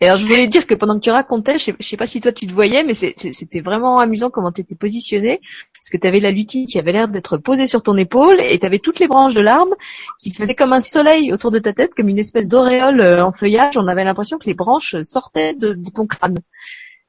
[0.00, 2.20] Et alors je voulais dire que pendant que tu racontais, je sais, sais pas si
[2.20, 5.40] toi tu te voyais, mais c'était vraiment amusant comment tu étais positionné,
[5.74, 8.58] parce que tu avais la lutine qui avait l'air d'être posée sur ton épaule, et
[8.58, 9.74] tu avais toutes les branches de l'arbre
[10.18, 13.32] qui faisaient comme un soleil autour de ta tête, comme une espèce d'auréole euh, en
[13.32, 13.76] feuillage.
[13.76, 16.38] On avait l'impression que les branches sortaient de, ton crâne.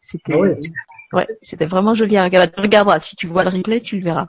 [0.02, 0.34] C'était
[1.12, 2.52] ah ouais, c'était vraiment joli à regarder.
[2.52, 4.28] Tu regarderas, si tu vois le replay, tu le verras.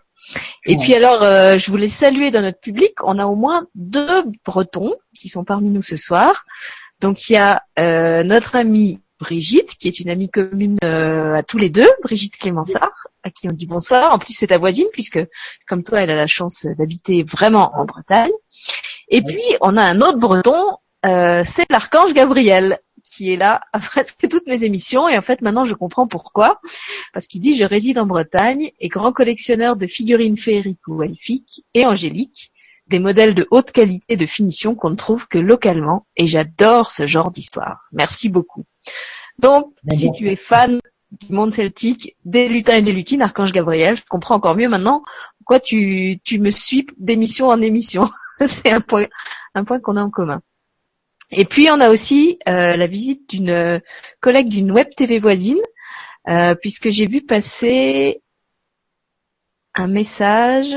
[0.66, 4.24] Et puis alors, euh, je voulais saluer dans notre public, on a au moins deux
[4.44, 6.44] Bretons qui sont parmi nous ce soir.
[7.00, 11.42] Donc il y a euh, notre amie Brigitte, qui est une amie commune euh, à
[11.42, 14.14] tous les deux, Brigitte Clémensart, à qui on dit bonsoir.
[14.14, 15.20] En plus, c'est ta voisine, puisque
[15.68, 18.32] comme toi, elle a la chance d'habiter vraiment en Bretagne.
[19.08, 20.76] Et puis, on a un autre breton,
[21.06, 22.78] euh, c'est l'archange Gabriel,
[23.10, 25.08] qui est là à presque toutes mes émissions.
[25.08, 26.60] Et en fait, maintenant, je comprends pourquoi.
[27.12, 31.64] Parce qu'il dit, je réside en Bretagne et grand collectionneur de figurines féeriques ou elfiques
[31.74, 32.49] et angéliques
[32.90, 37.06] des modèles de haute qualité de finition qu'on ne trouve que localement et j'adore ce
[37.06, 37.88] genre d'histoire.
[37.92, 38.66] Merci beaucoup.
[39.38, 40.80] Donc, si tu es fan
[41.12, 45.02] du monde celtique, des lutins et des lutines, Archange Gabriel, je comprends encore mieux maintenant
[45.38, 48.08] pourquoi tu, tu me suis d'émission en émission.
[48.46, 49.06] C'est un point,
[49.54, 50.42] un point qu'on a en commun.
[51.30, 53.80] Et puis on a aussi euh, la visite d'une
[54.20, 55.60] collègue d'une web TV voisine,
[56.28, 58.20] euh, puisque j'ai vu passer
[59.74, 60.76] un message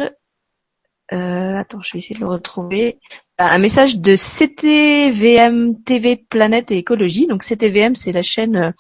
[1.11, 2.99] euh, attends, je vais essayer de le retrouver.
[3.37, 7.27] Un message de CTVM TV Planète et Écologie.
[7.27, 8.71] Donc CTVM, c'est la chaîne euh,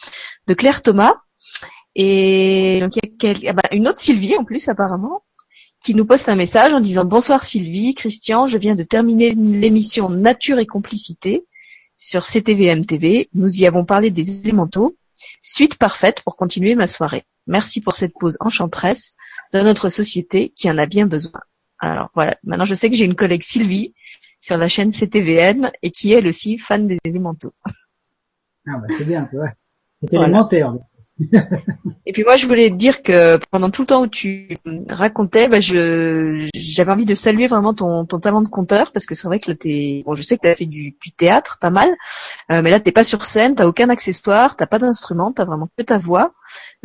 [0.47, 1.17] de Claire Thomas.
[1.95, 5.23] Et donc il y a ah bah, une autre Sylvie en plus apparemment
[5.83, 10.09] qui nous poste un message en disant bonsoir Sylvie, Christian, je viens de terminer l'émission
[10.09, 11.45] Nature et complicité
[11.97, 13.29] sur CTVM TV.
[13.33, 14.95] Nous y avons parlé des élémentaux.
[15.41, 17.23] Suite parfaite pour continuer ma soirée.
[17.47, 19.15] Merci pour cette pause enchanteresse
[19.53, 21.41] de notre société qui en a bien besoin.
[21.83, 23.93] Alors voilà, maintenant je sais que j'ai une collègue Sylvie
[24.39, 27.53] sur la chaîne CTVM et qui est elle aussi fan des élémentaux.
[28.65, 29.51] Ah bah c'est bien, tu vois.
[30.01, 30.75] C'est élémentaire.
[32.05, 34.57] Et puis moi, je voulais te dire que pendant tout le temps où tu
[34.89, 39.13] racontais, bah, je j'avais envie de saluer vraiment ton, ton talent de conteur parce que
[39.13, 41.57] c'est vrai que là t'es bon, je sais que tu as fait du, du, théâtre
[41.59, 41.89] pas mal,
[42.51, 45.69] euh, mais là t'es pas sur scène, t'as aucun accessoire, t'as pas d'instrument, t'as vraiment
[45.77, 46.33] que ta voix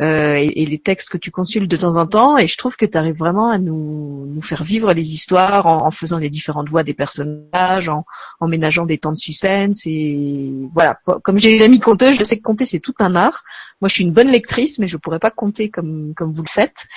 [0.01, 2.37] euh, et, les textes que tu consultes de temps en temps.
[2.37, 5.85] Et je trouve que tu arrives vraiment à nous, nous faire vivre les histoires en,
[5.85, 8.05] en, faisant les différentes voix des personnages, en,
[8.39, 10.97] en ménageant des temps de suspense et voilà.
[11.23, 13.43] Comme j'ai une amie conteuse, je sais que compter c'est tout un art.
[13.81, 16.49] Moi, je suis une bonne lectrice, mais je pourrais pas compter comme comme vous le
[16.49, 16.87] faites.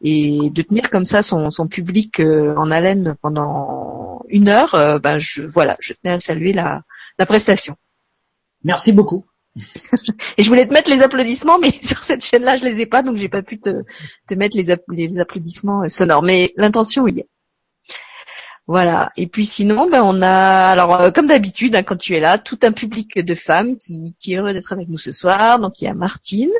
[0.00, 4.98] Et de tenir comme ça son, son public euh, en haleine pendant une heure, euh,
[5.00, 6.82] ben je voilà, je tenais à saluer la,
[7.18, 7.76] la prestation.
[8.62, 9.24] Merci beaucoup.
[10.36, 13.02] Et je voulais te mettre les applaudissements, mais sur cette chaîne-là, je les ai pas,
[13.02, 13.70] donc j'ai pas pu te,
[14.34, 14.70] mettre les,
[15.20, 16.22] applaudissements euh, sonores.
[16.22, 17.28] Mais l'intention est.
[18.66, 19.10] Voilà.
[19.16, 22.38] Et puis sinon, ben on a, alors euh, comme d'habitude, hein, quand tu es là,
[22.38, 25.58] tout un public de femmes qui, qui est heureux d'être avec nous ce soir.
[25.58, 26.50] Donc il y a Martine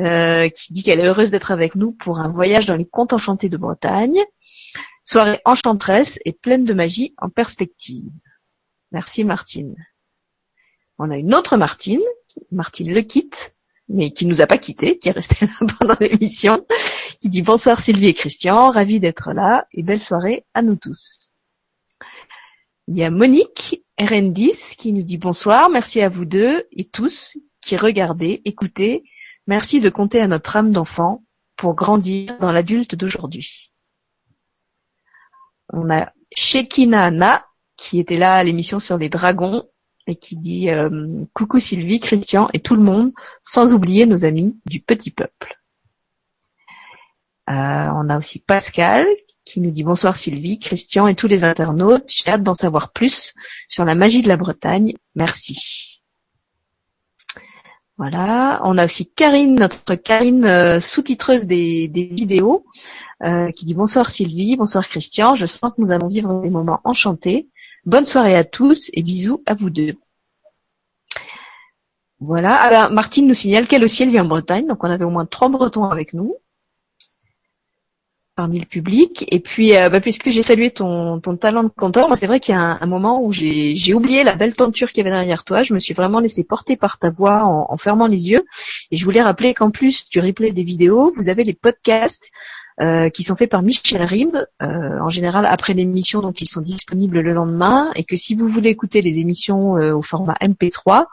[0.00, 3.12] euh, qui dit qu'elle est heureuse d'être avec nous pour un voyage dans les contes
[3.12, 4.18] enchantés de Bretagne.
[5.04, 8.12] Soirée enchanteresse et pleine de magie en perspective.
[8.90, 9.74] Merci Martine.
[11.04, 12.00] On a une autre Martine,
[12.52, 13.56] Martine le quitte,
[13.88, 16.64] mais qui nous a pas quitté, qui est restée là pendant l'émission,
[17.20, 21.32] qui dit bonsoir Sylvie et Christian, ravi d'être là et belle soirée à nous tous.
[22.86, 27.36] Il y a Monique RN10 qui nous dit bonsoir, merci à vous deux et tous
[27.60, 29.02] qui regardez, écoutez,
[29.48, 31.24] merci de compter à notre âme d'enfant
[31.56, 33.72] pour grandir dans l'adulte d'aujourd'hui.
[35.72, 37.44] On a Shekina
[37.76, 39.64] qui était là à l'émission sur les dragons
[40.06, 43.10] et qui dit euh, coucou Sylvie, Christian et tout le monde,
[43.44, 45.60] sans oublier nos amis du petit peuple.
[47.50, 49.06] Euh, on a aussi Pascal
[49.44, 52.08] qui nous dit bonsoir Sylvie, Christian et tous les internautes.
[52.08, 53.34] J'ai hâte d'en savoir plus
[53.68, 54.94] sur la magie de la Bretagne.
[55.14, 56.00] Merci.
[57.98, 58.60] Voilà.
[58.64, 62.64] On a aussi Karine, notre Karine euh, sous-titreuse des, vidéos,
[63.22, 65.34] euh, qui dit bonsoir Sylvie, bonsoir Christian.
[65.34, 67.48] Je sens que nous allons vivre des moments enchantés.
[67.84, 69.94] Bonne soirée à tous et bisous à vous deux.
[72.20, 72.54] Voilà.
[72.54, 75.26] Alors, Martine nous signale qu'elle aussi elle vit en Bretagne, donc on avait au moins
[75.26, 76.36] trois Bretons avec nous
[78.36, 79.26] parmi le public.
[79.30, 81.70] Et puis, bah, puisque j'ai salué ton, ton talent de
[82.06, 84.98] moi c'est vrai qu'il y a un, moment où j'ai oublié la belle tenture qu'il
[84.98, 85.62] y avait derrière toi.
[85.64, 88.44] Je me suis vraiment laissé porter par ta voix en, en fermant les yeux.
[88.90, 92.30] Et je voulais rappeler qu'en plus du replay des vidéos, vous avez les podcasts
[92.80, 96.62] euh, qui sont faits par Michel Rib, euh, en général après l'émission, donc ils sont
[96.62, 101.04] disponibles le lendemain, et que si vous voulez écouter les émissions euh, au format MP3,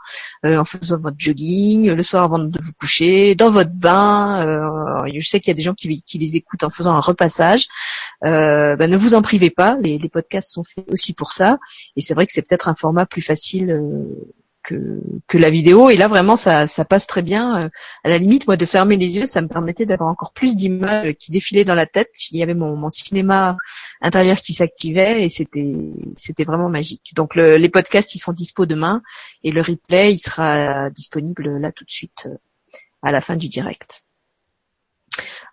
[0.46, 5.42] en faisant votre jogging, le soir avant de vous coucher, dans votre bain, je sais
[5.42, 7.68] qu'il y a des gens qui, les écoutent en faisant un repassage,
[8.22, 11.58] ben, ne vous en privez pas, les, les, podcasts sont faits aussi pour ça,
[11.98, 13.78] et c'est vrai que c'est peut-être un format plus facile
[14.64, 15.90] que, la vidéo.
[15.90, 17.64] Et là, vraiment, ça, passe très bien.
[17.64, 17.70] Euh,
[18.04, 21.14] à la limite, moi, de fermer les yeux, ça me permettait d'avoir encore plus d'images
[21.16, 22.12] qui défilaient dans la tête.
[22.32, 23.58] Il y avait mon, cinéma
[24.02, 25.76] intérieur qui s'activait et c'était
[26.14, 27.14] c'était vraiment magique.
[27.16, 29.02] Donc les podcasts, ils sont dispo demain
[29.44, 32.38] et le replay, il sera disponible là tout de suite euh,
[33.02, 34.06] à la fin du direct.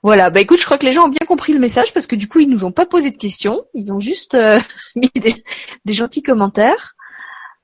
[0.03, 2.17] Voilà, bah écoute, je crois que les gens ont bien compris le message parce que
[2.17, 4.59] du coup, ils nous ont pas posé de questions, ils ont juste euh,
[4.97, 6.96] mis des, gentils commentaires.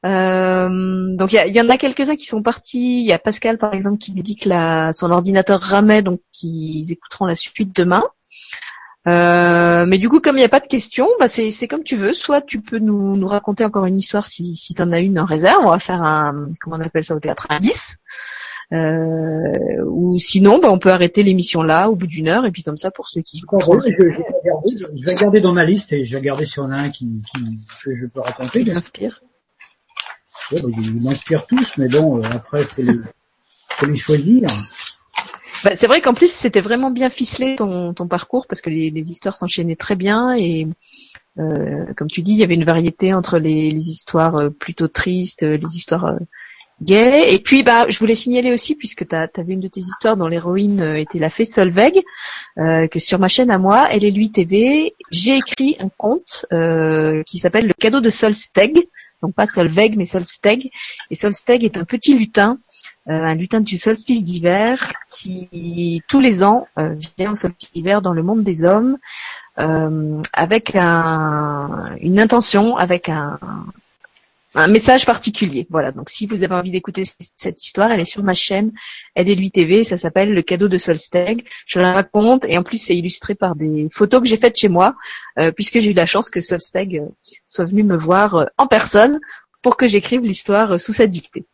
[0.04, 3.00] Euh, donc il y, en a quelques-uns qui sont partis.
[3.00, 6.20] Il y a Pascal par exemple qui nous dit que la, son ordinateur ramait, donc
[6.32, 8.04] qu'ils écouteront la suite demain.
[9.08, 11.96] Euh, mais du coup, comme il n'y a pas de questions, bah c'est comme tu
[11.96, 12.12] veux.
[12.14, 15.18] Soit tu peux nous, nous raconter encore une histoire si, si tu en as une
[15.18, 15.62] en réserve.
[15.64, 17.96] On va faire un, comment on appelle ça au théâtre, un bis.
[18.72, 22.62] Euh, ou sinon, bah, on peut arrêter l'émission là au bout d'une heure et puis
[22.62, 23.38] comme ça pour ceux qui.
[23.38, 26.88] je, je, vais regarder dans ma liste et je vais regarder si on a un
[26.88, 27.44] qui, qui
[27.84, 28.64] que je peux raconter.
[28.64, 28.70] Qui
[30.50, 30.68] m'inspire.
[30.68, 34.48] Bah, ils m'inspirent tous, mais bon, euh, après, faut choisir.
[35.64, 39.36] Bah, c'est vrai qu'en plus c'était vraiment bien ficelé ton, parcours parce que les, histoires
[39.36, 40.66] s'enchaînaient très bien et
[41.38, 45.42] euh, comme tu dis il y avait une variété entre les, histoires euh, plutôt tristes,
[45.42, 46.16] les histoires
[46.82, 50.16] gays et puis bah je voulais signaler aussi puisque tu avais une de tes histoires
[50.16, 52.02] dont l'héroïne était la fée Solveig
[52.56, 56.44] que sur ma chaîne à moi elle est lui TV j'ai écrit un conte
[57.24, 58.88] qui s'appelle le cadeau de Solsteg
[59.22, 60.70] donc pas Solveig mais Solsteg.
[61.10, 62.58] Et Solsteg est un petit lutin,
[63.08, 68.02] euh, un lutin du solstice d'hiver qui tous les ans euh, vient au solstice d'hiver
[68.02, 68.98] dans le monde des hommes
[69.58, 73.38] euh, avec une intention, avec un,
[74.54, 75.66] un message particulier.
[75.70, 75.92] Voilà.
[75.92, 77.02] Donc si vous avez envie d'écouter
[77.36, 78.72] cette histoire, elle est sur ma chaîne
[79.14, 79.84] Elle est lui TV.
[79.84, 81.46] Ça s'appelle Le cadeau de Solsteg.
[81.66, 84.68] Je la raconte et en plus c'est illustré par des photos que j'ai faites chez
[84.68, 84.94] moi,
[85.38, 87.08] euh, puisque j'ai eu la chance que Solsteg euh,
[87.46, 89.20] soit venu me voir euh, en personne
[89.62, 91.44] pour que j'écrive l'histoire sous sa dictée.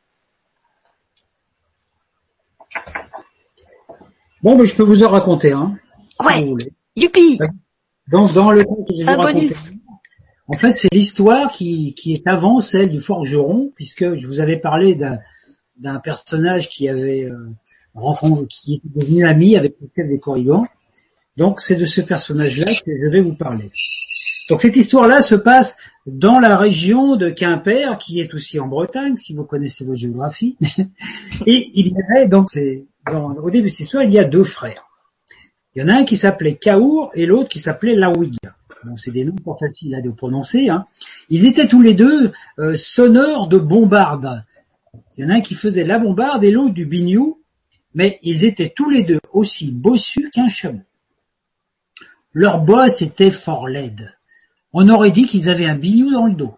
[4.43, 5.77] Bon, mais je peux vous en raconter un.
[6.25, 6.45] ouais.
[6.97, 7.39] Youpi.
[8.11, 9.73] Donc dans le conte je un bonus.
[10.49, 14.95] En fait, c'est l'histoire qui, est avant celle du forgeron, puisque je vous avais parlé
[14.95, 17.51] d'un personnage qui avait euh,
[17.95, 20.67] rencontré, qui était devenu ami avec le chef des Corrigans.
[21.37, 23.71] Donc, c'est de ce personnage-là que je vais vous parler.
[24.49, 25.77] Donc, cette histoire-là se passe
[26.07, 30.57] dans la région de Quimper, qui est aussi en Bretagne, si vous connaissez votre géographie.
[31.47, 34.87] Et il y avait donc, au début de cette histoire, il y a deux frères.
[35.75, 38.39] Il y en a un qui s'appelait Kaour et l'autre qui s'appelait Lawig.
[38.97, 40.69] C'est des noms pas faciles à de prononcer.
[40.69, 40.87] Hein.
[41.31, 44.45] Ils étaient tous les deux euh, sonneurs de bombarde.
[45.17, 47.43] Il y en a un qui faisait la bombarde et l'autre du biniou,
[47.95, 50.83] mais ils étaient tous les deux aussi bossus qu'un chameau.
[52.33, 54.17] Leur bosse était fort laide.
[54.73, 56.57] On aurait dit qu'ils avaient un biniou dans le dos.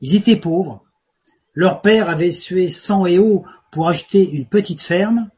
[0.00, 0.82] Ils étaient pauvres.
[1.54, 5.30] Leur père avait sué sang et eau pour acheter une petite ferme.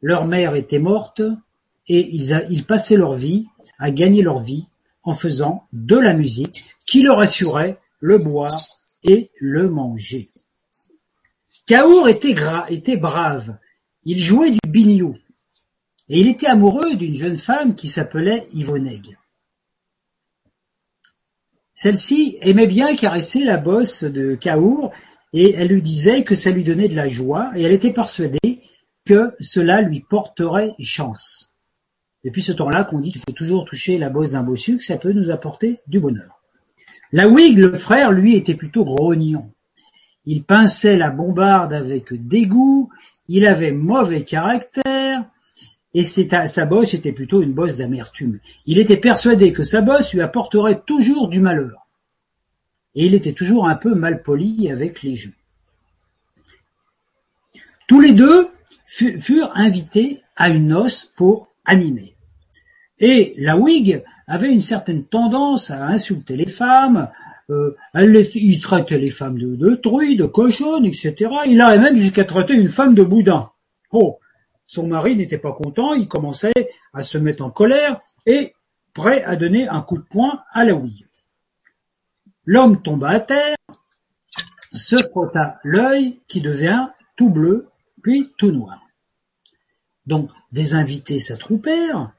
[0.00, 1.22] Leur mère était morte
[1.88, 3.46] et ils passaient leur vie
[3.78, 4.68] à gagner leur vie
[5.02, 8.56] en faisant de la musique qui leur assurait le boire
[9.04, 10.28] et le manger.
[11.66, 12.34] Kaour était,
[12.68, 13.56] était brave,
[14.04, 15.16] il jouait du biniou,
[16.08, 19.16] et il était amoureux d'une jeune femme qui s'appelait Yvoneg.
[21.74, 24.92] Celle-ci aimait bien caresser la bosse de Kaour
[25.32, 28.62] et elle lui disait que ça lui donnait de la joie et elle était persuadée
[29.04, 31.51] que cela lui porterait chance.
[32.24, 34.96] Depuis ce temps-là qu'on dit qu'il faut toujours toucher la bosse d'un bossu, que ça
[34.96, 36.40] peut nous apporter du bonheur.
[37.12, 39.50] La Whig, le frère, lui, était plutôt grognon.
[40.24, 42.90] Il pinçait la bombarde avec dégoût,
[43.28, 45.24] il avait mauvais caractère,
[45.94, 48.38] et sa bosse était plutôt une bosse d'amertume.
[48.66, 51.86] Il était persuadé que sa bosse lui apporterait toujours du malheur.
[52.94, 55.30] Et il était toujours un peu mal poli avec les gens.
[57.88, 58.48] Tous les deux
[58.86, 62.11] furent invités à une noce pour animer.
[62.98, 67.10] Et la Whig avait une certaine tendance à insulter les femmes,
[67.50, 71.14] euh, il traitait les femmes de, de truies, de cochonnes, etc.
[71.46, 73.50] Il a même jusqu'à traiter une femme de boudin.
[73.90, 74.18] Oh,
[74.66, 78.54] son mari n'était pas content, il commençait à se mettre en colère et
[78.94, 81.06] prêt à donner un coup de poing à la ouille.
[82.44, 83.56] L'homme tomba à terre,
[84.72, 87.68] se frotta l'œil qui devient tout bleu,
[88.02, 88.82] puis tout noir.
[90.06, 92.12] Donc des invités s'attroupèrent,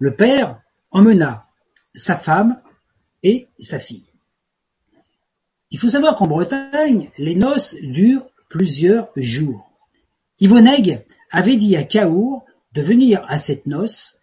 [0.00, 1.46] le père emmena
[1.94, 2.60] sa femme
[3.22, 4.10] et sa fille.
[5.70, 9.70] Il faut savoir qu'en Bretagne, les noces durent plusieurs jours.
[10.40, 14.18] Yvonnegue avait dit à Caour de venir à cette noce,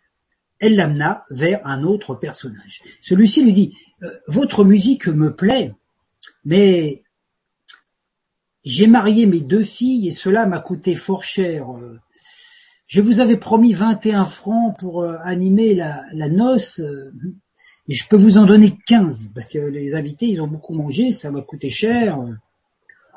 [0.59, 2.81] elle l'amena vers un autre personnage.
[2.99, 5.73] Celui-ci lui dit euh, Votre musique me plaît,
[6.43, 7.03] mais
[8.65, 11.67] j'ai marié mes deux filles et cela m'a coûté fort cher.
[12.87, 16.79] Je vous avais promis 21 francs pour euh, animer la, noce.
[16.79, 17.13] Euh,
[17.89, 21.11] et je peux vous en donner 15, parce que les invités, ils ont beaucoup mangé,
[21.11, 22.19] ça m'a coûté cher.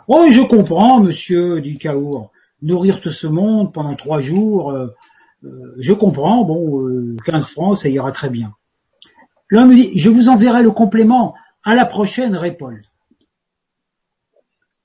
[0.06, 2.30] Oh, je comprends, monsieur, dit Caour.
[2.62, 4.76] Nourrir tout ce monde pendant trois jours,
[5.44, 8.54] euh, je comprends, bon, 15 euh, francs, ça ira très bien.
[9.48, 12.84] L'homme me dit, je vous enverrai le complément à la prochaine répolte.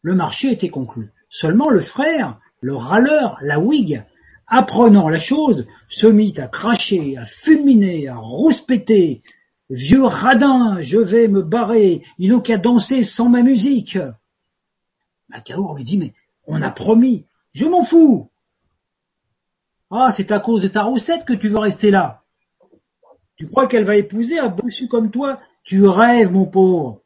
[0.01, 1.11] Le marché était conclu.
[1.29, 4.03] Seulement le frère, le râleur, la Whig,
[4.47, 9.23] apprenant la chose, se mit à cracher, à fulminer, à rouspéter,
[9.69, 13.97] Vieux radin, je vais me barrer, ils n'ont qu'à danser sans ma musique.
[15.29, 16.13] Macaour lui dit, mais
[16.45, 18.29] on a promis, je m'en fous.
[19.89, 22.23] Ah, c'est à cause de ta roussette que tu veux rester là.
[23.37, 25.39] Tu crois qu'elle va épouser un bossu comme toi?
[25.63, 27.01] Tu rêves, mon pauvre.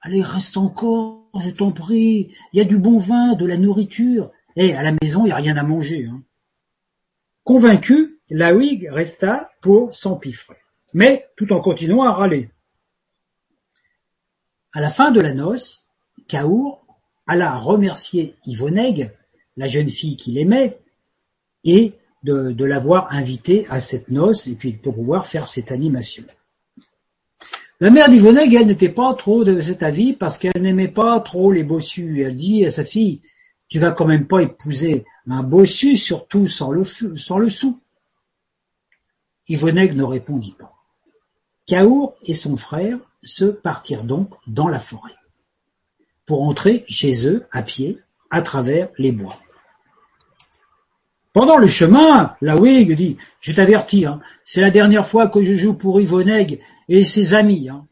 [0.00, 2.34] Allez, reste encore, je t'en prie.
[2.52, 4.30] Il y a du bon vin, de la nourriture.
[4.56, 6.06] Eh, à la maison, il n'y a rien à manger.
[6.06, 6.22] Hein.
[7.46, 10.56] Convaincu, la Whig resta pour s'empiffrer
[10.96, 12.48] mais tout en continuant à râler.
[14.72, 15.86] À la fin de la noce,
[16.26, 16.86] Caour
[17.26, 19.12] alla remercier Yvonnegue,
[19.58, 20.78] la jeune fille qu'il aimait,
[21.64, 21.92] et
[22.22, 26.24] de, l'avoir invitée à cette noce, et puis pour pouvoir faire cette animation.
[27.78, 31.52] La mère d'Yvonnegue, elle n'était pas trop de cet avis parce qu'elle n'aimait pas trop
[31.52, 32.22] les bossus.
[32.22, 33.20] Elle dit à sa fille,
[33.68, 37.80] tu vas quand même pas épouser un bossu, surtout sans le, sou.
[39.48, 40.72] Yvonnegue ne répondit pas.
[41.66, 45.16] Caour et son frère se partirent donc dans la forêt,
[46.26, 47.98] pour entrer chez eux à pied
[48.30, 49.36] à travers les bois.
[51.32, 55.74] Pendant le chemin, la dit Je t'avertis, hein, c'est la dernière fois que je joue
[55.74, 57.68] pour Yvonnegue et ses amis.
[57.68, 57.86] Hein.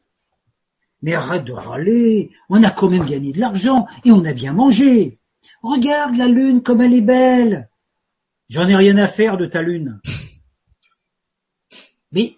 [1.02, 4.52] Mais arrête de râler, on a quand même gagné de l'argent et on a bien
[4.54, 5.18] mangé.
[5.64, 7.70] Regarde la lune comme elle est belle.
[8.50, 9.98] J'en ai rien à faire de ta lune.
[12.12, 12.36] Mais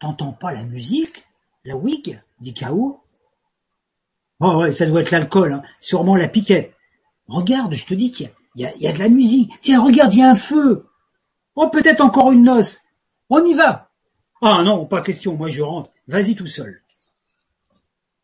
[0.00, 1.24] T'entends pas la musique
[1.64, 3.00] La wig dit K.O.
[4.40, 5.62] Oh ouais, ça doit être l'alcool, hein.
[5.80, 6.74] sûrement la piquette.
[7.28, 9.52] Regarde, je te dis qu'il y, y, a de la musique.
[9.60, 10.84] Tiens, regarde, il y a un feu.
[11.54, 12.80] Oh, peut-être encore une noce.
[13.30, 13.92] On y va.
[14.42, 15.92] Ah non, pas question, moi je rentre.
[16.08, 16.82] Vas-y tout seul.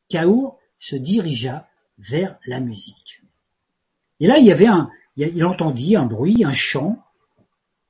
[0.08, 1.68] Kaour se dirigea
[1.98, 3.23] vers la musique.
[4.20, 6.98] Et là, il y avait un, il entendit un bruit, un chant.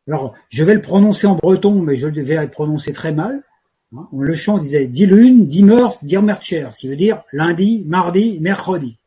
[0.06, 3.42] Alors, je vais le prononcer en breton, mais je devais le prononcer très mal.
[3.96, 7.84] Hein, le chant disait dit lune, dit mœurs, dit mercher, ce qui veut dire lundi,
[7.86, 8.98] mardi, mercredi.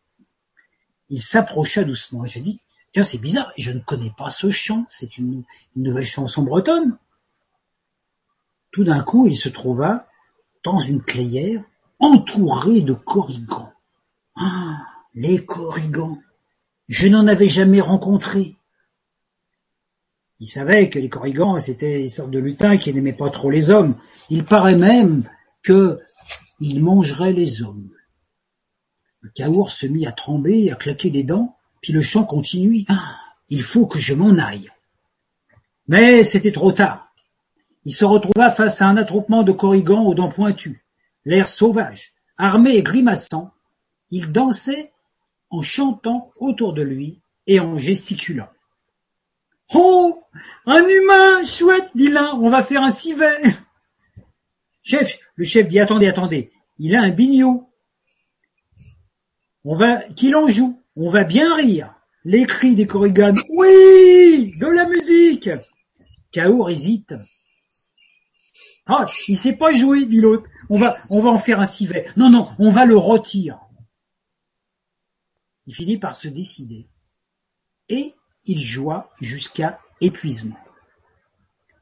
[1.09, 2.25] Il s'approcha doucement.
[2.25, 2.59] J'ai dit,
[2.91, 5.43] tiens, c'est bizarre, je ne connais pas ce chant, c'est une,
[5.75, 6.97] nouvelle chanson bretonne.
[8.71, 10.07] Tout d'un coup, il se trouva
[10.63, 11.63] dans une clairière
[11.99, 13.71] entourée de corrigans.
[14.35, 14.77] Ah,
[15.15, 16.19] les corrigans.
[16.87, 18.55] Je n'en avais jamais rencontré.
[20.39, 23.69] Il savait que les corrigans, c'était des sortes de lutins qui n'aimaient pas trop les
[23.69, 23.95] hommes.
[24.29, 25.27] Il paraît même
[25.65, 27.89] qu'ils mangeraient les hommes.
[29.21, 32.85] Le caour se mit à trembler, à claquer des dents, puis le chant continue.
[32.87, 33.17] Ah,
[33.49, 34.69] il faut que je m'en aille.
[35.87, 37.11] Mais c'était trop tard.
[37.83, 40.85] Il se retrouva face à un attroupement de corrigans aux dents pointues,
[41.25, 43.51] l'air sauvage, armé et grimaçant.
[44.11, 44.91] Il dansait
[45.49, 48.49] en chantant autour de lui et en gesticulant.
[49.73, 50.23] Oh
[50.65, 53.41] Un humain Chouette dit l'un, on va faire un civet
[54.83, 57.69] Chef, le chef dit attendez, attendez, il a un bignot.
[59.65, 61.93] On va qu'il en joue, on va bien rire.
[62.23, 65.49] Les cris des corriganes, oui De la musique
[66.31, 67.15] Kaour hésite.
[68.85, 70.47] Ah, il sait pas jouer, dit l'autre.
[70.69, 72.05] On va, on va en faire un civet.
[72.15, 73.59] Non, non, on va le rôtir.
[75.67, 76.87] Il finit par se décider.
[77.89, 78.13] Et
[78.45, 80.57] il joua jusqu'à épuisement.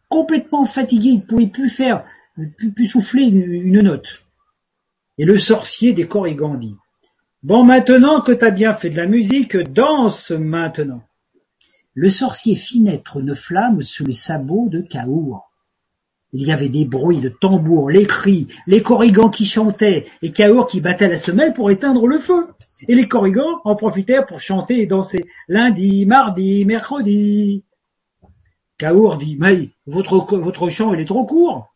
[0.10, 2.04] Complètement fatigué, il ne pouvait plus faire,
[2.58, 4.26] plus, souffler une, note.
[5.18, 6.76] Et le sorcier des Corrigans dit,
[7.44, 11.04] Bon, maintenant que t'as bien fait de la musique, danse maintenant.
[11.94, 15.52] Le sorcier fit naître une flamme sous les sabots de Kaour.
[16.34, 20.66] Il y avait des bruits de tambours, les cris, les corrigans qui chantaient, et Kaour
[20.66, 22.48] qui battait la semelle pour éteindre le feu.
[22.88, 27.64] Et les corrigans en profitèrent pour chanter et danser lundi, mardi, mercredi.
[28.78, 31.74] Kaour dit, mais votre, votre chant, il est trop court.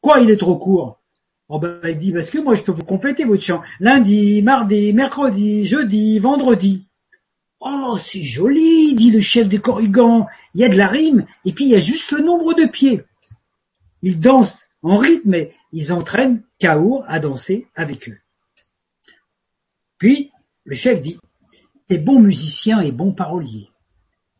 [0.00, 1.00] Quoi, il est trop court?
[1.48, 3.62] Oh ben, il dit, parce que moi, je peux vous compléter votre chant.
[3.80, 6.86] Lundi, mardi, mercredi, jeudi, vendredi.
[7.60, 10.26] Oh, c'est joli, dit le chef des corrigans.
[10.54, 12.66] Il y a de la rime, et puis il y a juste le nombre de
[12.66, 13.02] pieds.
[14.02, 18.18] Ils dansent en rythme et ils entraînent Kaour à danser avec eux.
[19.98, 20.30] Puis,
[20.66, 21.18] le chef dit,
[21.88, 23.70] T'es bon musicien et bon parolier.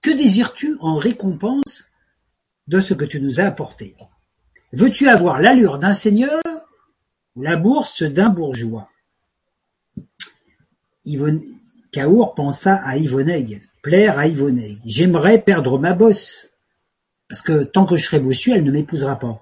[0.02, 1.88] Que désires-tu en récompense
[2.66, 3.94] de ce que tu nous as apporté?
[4.72, 6.42] Veux-tu avoir l'allure d'un seigneur
[7.36, 8.90] ou la bourse d'un bourgeois?
[11.92, 14.80] Kaour pensa à Yvonneille, plaire à Yvonneille.
[14.84, 16.50] J'aimerais perdre ma bosse,
[17.28, 19.40] parce que tant que je serai bossu, elle ne m'épousera pas.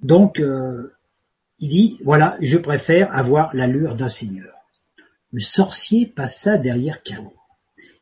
[0.00, 0.94] Donc, euh,
[1.58, 4.55] il dit, voilà, je préfère avoir l'allure d'un seigneur.
[5.36, 7.46] Le sorcier passa derrière Kaour.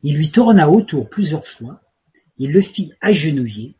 [0.03, 1.81] Il lui tourna autour plusieurs fois,
[2.37, 3.75] il le fit agenouiller,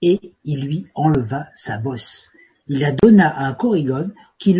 [0.00, 2.30] et il lui enleva sa bosse.
[2.68, 4.52] Il la donna à un corrigan qui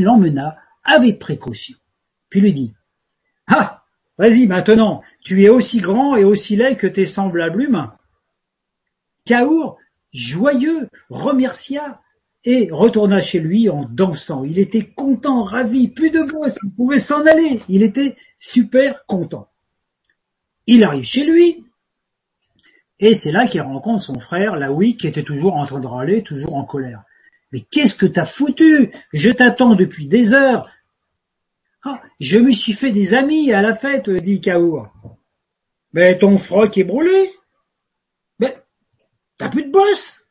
[0.00, 1.76] l'emmena avec précaution
[2.28, 2.74] puis lui dit
[3.46, 3.84] Ah
[4.18, 7.96] Vas-y maintenant, tu es aussi grand et aussi laid que tes semblables humains.
[9.26, 9.78] Kaour,
[10.12, 12.00] joyeux, remercia
[12.44, 14.44] et retourna chez lui en dansant.
[14.44, 17.60] Il était content, ravi, plus de boss, il pouvait s'en aller.
[17.68, 19.48] Il était super content.
[20.66, 21.64] Il arrive chez lui,
[23.02, 26.22] et c'est là qu'il rencontre son frère, Laoui, qui était toujours en train de râler,
[26.22, 27.02] toujours en colère.
[27.50, 28.92] Mais qu'est-ce que t'as foutu?
[29.12, 30.70] Je t'attends depuis des heures.
[31.82, 34.88] Ah, je me suis fait des amis à la fête, dit Kaour.
[35.92, 37.32] Mais ton froc est brûlé.
[38.38, 38.56] Mais
[39.36, 40.21] t'as plus de bosse.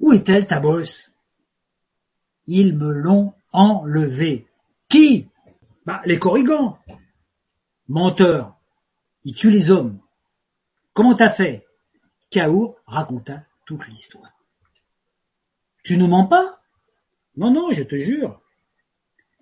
[0.00, 1.12] Où est-elle ta bosse?
[2.46, 4.46] Ils me l'ont enlevé.
[4.88, 5.28] Qui?
[5.86, 6.78] Bah les corrigans.
[7.88, 8.56] Menteur.
[9.24, 10.00] Ils tuent les hommes.
[10.94, 11.66] Comment t'as fait?
[12.30, 14.32] Kaour raconta toute l'histoire.
[15.84, 16.60] Tu ne mens pas?
[17.36, 18.40] Non, non, je te jure.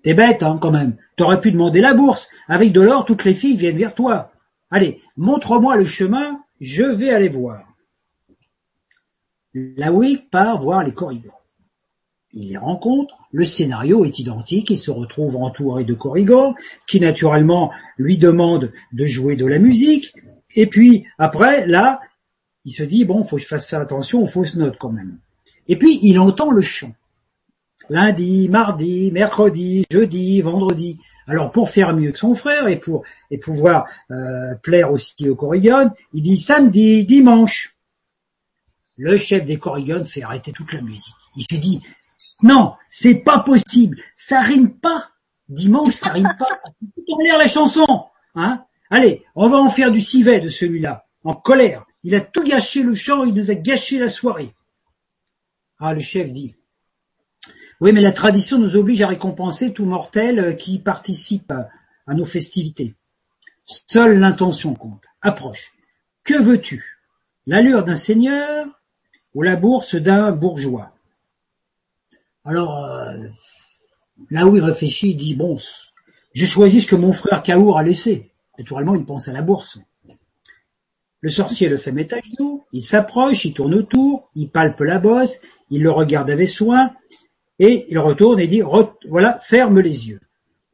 [0.02, 0.96] T'es bête, hein, quand même.
[1.16, 2.28] T'aurais pu demander la bourse.
[2.46, 4.32] Avec de l'or, toutes les filles viennent vers toi.
[4.70, 7.67] Allez, montre-moi le chemin, je vais aller voir.
[9.76, 9.92] La
[10.30, 11.32] part voir les corrigans.
[12.32, 16.54] Il les rencontre, le scénario est identique, il se retrouve entouré de corrigans,
[16.86, 20.12] qui naturellement lui demandent de jouer de la musique,
[20.54, 22.00] et puis après, là,
[22.64, 25.18] il se dit, bon, faut que je fasse attention aux fausses notes quand même.
[25.68, 26.92] Et puis, il entend le chant
[27.88, 30.98] lundi, mardi, mercredi, jeudi, vendredi.
[31.26, 35.36] Alors pour faire mieux que son frère et pour et pouvoir euh, plaire aussi aux
[35.36, 37.76] Corrigan, il dit samedi, dimanche.
[38.98, 41.14] Le chef des Corrigan fait arrêter toute la musique.
[41.36, 41.80] Il se dit
[42.42, 45.10] non, c'est pas possible, ça rime pas.
[45.48, 47.86] Dimanche, ça rime pas, ça fait tout en la chanson.
[48.34, 51.86] Hein Allez, on va en faire du civet de celui-là, en colère.
[52.04, 54.54] Il a tout gâché le chant, il nous a gâché la soirée.
[55.80, 56.56] Ah, le chef dit,
[57.80, 62.24] oui, mais la tradition nous oblige à récompenser tout mortel euh, qui participe à, nos
[62.24, 62.94] festivités.
[63.64, 65.04] Seule l'intention compte.
[65.20, 65.72] Approche.
[66.24, 66.98] Que veux-tu?
[67.46, 68.66] L'allure d'un seigneur
[69.34, 70.92] ou la bourse d'un bourgeois
[72.44, 73.12] Alors, euh,
[74.30, 75.56] là où il réfléchit, il dit, bon,
[76.32, 78.30] je choisis ce que mon frère Kaour a laissé.
[78.58, 79.78] Naturellement, il pense à la bourse.
[81.20, 84.98] Le sorcier le fait mettre à genoux, il s'approche, il tourne autour, il palpe la
[84.98, 85.40] bosse,
[85.70, 86.92] il le regarde avec soin,
[87.58, 88.62] et il retourne et dit,
[89.08, 90.20] voilà, ferme les yeux.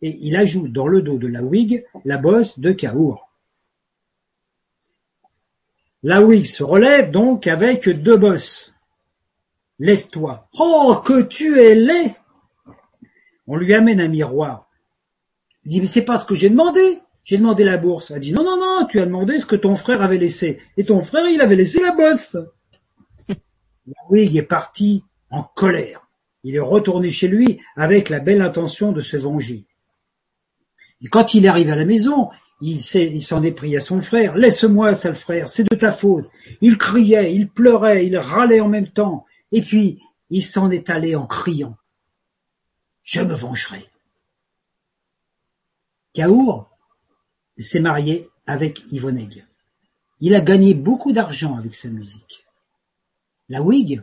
[0.02, 3.23] Et il ajoute dans le dos de la wig la bosse de Kaour.
[6.06, 8.74] La se relève donc avec deux bosses.
[9.78, 10.46] Lève-toi.
[10.58, 12.14] Oh, que tu es laid!
[13.46, 14.68] On lui amène un miroir.
[15.64, 17.00] Il dit, mais c'est pas ce que j'ai demandé.
[17.24, 18.10] J'ai demandé la bourse.
[18.10, 20.60] Elle dit, non, non, non, tu as demandé ce que ton frère avait laissé.
[20.76, 22.36] Et ton frère, il avait laissé la bosse.
[23.86, 26.06] La est partie en colère.
[26.42, 29.64] Il est retourné chez lui avec la belle intention de se venger.
[31.00, 32.28] Et quand il arrive à la maison,
[32.72, 34.36] il s'en est pris à son frère.
[34.36, 36.30] Laisse-moi, sale frère, c'est de ta faute.
[36.60, 39.26] Il criait, il pleurait, il râlait en même temps.
[39.52, 40.00] Et puis,
[40.30, 41.76] il s'en est allé en criant.
[43.02, 43.84] Je me vengerai.
[46.14, 46.70] Caour
[47.58, 49.28] s'est marié avec Yvonne
[50.20, 52.46] Il a gagné beaucoup d'argent avec sa musique.
[53.50, 54.02] La Whig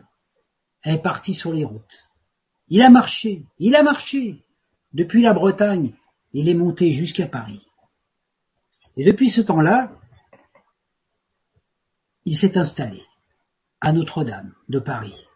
[0.84, 2.10] est partie sur les routes.
[2.68, 4.44] Il a marché, il a marché.
[4.92, 5.94] Depuis la Bretagne,
[6.32, 7.66] il est monté jusqu'à Paris.
[8.96, 9.92] Et depuis ce temps-là,
[12.24, 13.02] il s'est installé
[13.80, 15.26] à Notre-Dame de Paris.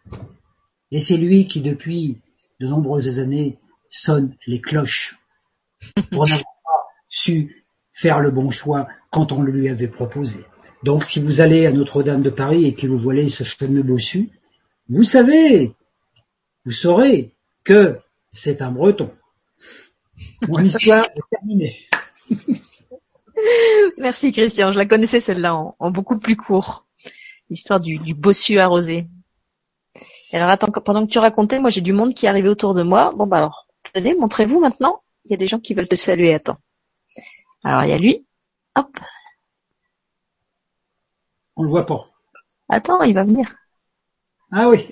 [0.91, 2.21] Et c'est lui qui, depuis
[2.61, 3.59] de nombreuses années,
[3.91, 5.19] sonne les cloches
[6.11, 10.45] pour n'avoir pas su faire le bon choix quand on le lui avait proposé.
[10.83, 14.31] Donc, si vous allez à Notre-Dame de Paris et que vous voyez ce fameux bossu,
[14.89, 15.75] vous savez,
[16.65, 17.35] vous saurez
[17.65, 17.99] que
[18.31, 19.13] c'est un breton.
[20.47, 21.77] Mon histoire est terminée.
[23.99, 26.87] Merci Christian, je la connaissais celle-là en, beaucoup plus court.
[27.51, 29.07] L'histoire du, bossu arrosé.
[30.33, 32.83] alors attends, pendant que tu racontais, moi j'ai du monde qui est arrivé autour de
[32.83, 33.13] moi.
[33.17, 35.03] Bon bah alors, tenez, montrez-vous maintenant.
[35.25, 36.59] Il y a des gens qui veulent te saluer, attends.
[37.63, 38.27] Alors il y a lui.
[38.77, 38.99] Hop.
[41.57, 42.07] On le voit pas.
[42.69, 43.55] Attends, il va venir.
[44.53, 44.91] Ah oui.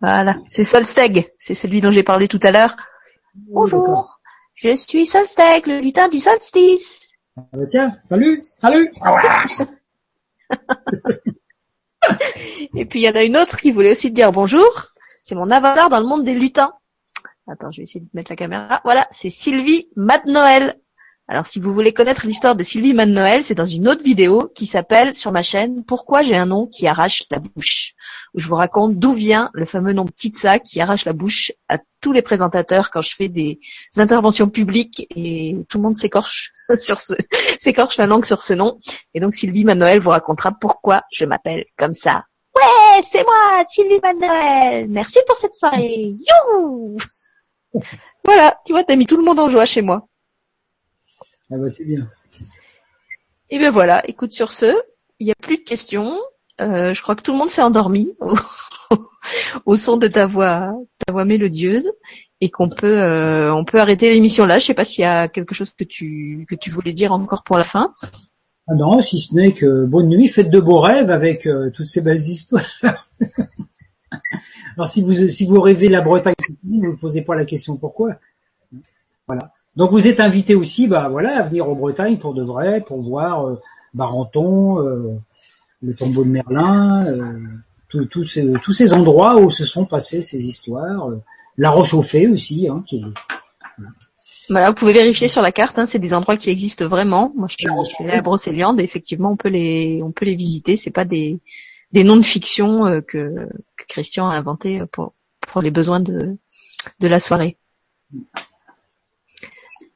[0.00, 2.76] Voilà, c'est Solsteg, c'est celui dont j'ai parlé tout à l'heure.
[3.34, 4.20] Bonjour,
[4.54, 7.15] je suis Solsteg, le lutin du solstice.
[7.38, 8.90] Ah bah tiens, salut, salut.
[12.74, 14.94] Et puis il y en a une autre qui voulait aussi dire bonjour.
[15.20, 16.72] C'est mon avatar dans le monde des lutins.
[17.46, 18.80] Attends, je vais essayer de mettre la caméra.
[18.84, 20.80] Voilà, c'est Sylvie Mad Noël.
[21.28, 24.48] Alors si vous voulez connaître l'histoire de Sylvie Man Noël, c'est dans une autre vidéo
[24.54, 27.94] qui s'appelle sur ma chaîne Pourquoi j'ai un nom qui arrache la bouche?
[28.34, 31.78] où je vous raconte d'où vient le fameux nom Ptitsa qui arrache la bouche à
[32.00, 33.58] tous les présentateurs quand je fais des
[33.96, 37.14] interventions publiques et tout le monde s'écorche sur ce
[37.58, 38.76] s'écorche la langue sur ce nom.
[39.14, 42.24] Et donc Sylvie Man Noël vous racontera pourquoi je m'appelle comme ça.
[42.54, 44.86] Ouais, c'est moi, Sylvie Man Noël.
[44.88, 46.14] Merci pour cette soirée.
[46.14, 46.96] You
[48.24, 50.06] voilà, tu vois, t'as mis tout le monde en joie chez moi.
[51.50, 52.08] Ah bah c'est bien.
[53.50, 54.74] Et ben voilà, écoute sur ce,
[55.20, 56.18] il n'y a plus de questions.
[56.60, 58.14] Euh, je crois que tout le monde s'est endormi
[59.66, 60.72] au, son de ta voix,
[61.06, 61.92] ta voix mélodieuse,
[62.40, 64.58] et qu'on peut, euh, on peut arrêter l'émission là.
[64.58, 67.44] Je sais pas s'il y a quelque chose que tu que tu voulais dire encore
[67.44, 67.94] pour la fin.
[68.68, 71.86] Ah non, si ce n'est que bonne nuit, faites de beaux rêves avec euh, toutes
[71.86, 72.64] ces belles histoires.
[74.76, 77.76] Alors si vous si vous rêvez la Bretagne, vous ne vous posez pas la question
[77.76, 78.16] pourquoi.
[79.28, 79.52] Voilà.
[79.76, 83.00] Donc vous êtes invité aussi, bah voilà, à venir en Bretagne pour de vrai, pour
[83.00, 83.60] voir euh,
[83.92, 85.18] Barenton, euh,
[85.82, 90.46] le tombeau de Merlin, euh, tous ces, tous ces endroits où se sont passées ces
[90.46, 91.10] histoires.
[91.10, 91.18] Euh,
[91.56, 93.04] la Roche au Fée aussi, hein, qui est,
[94.48, 94.70] voilà.
[94.70, 97.32] vous pouvez vérifier sur la carte, hein, c'est des endroits qui existent vraiment.
[97.34, 97.66] Moi, je suis,
[98.04, 100.76] allée à Brocéliande et effectivement, on peut les, on peut les visiter.
[100.76, 101.40] C'est pas des,
[101.92, 106.36] des noms de fiction euh, que, que Christian a inventé pour, pour les besoins de,
[107.00, 107.56] de la soirée.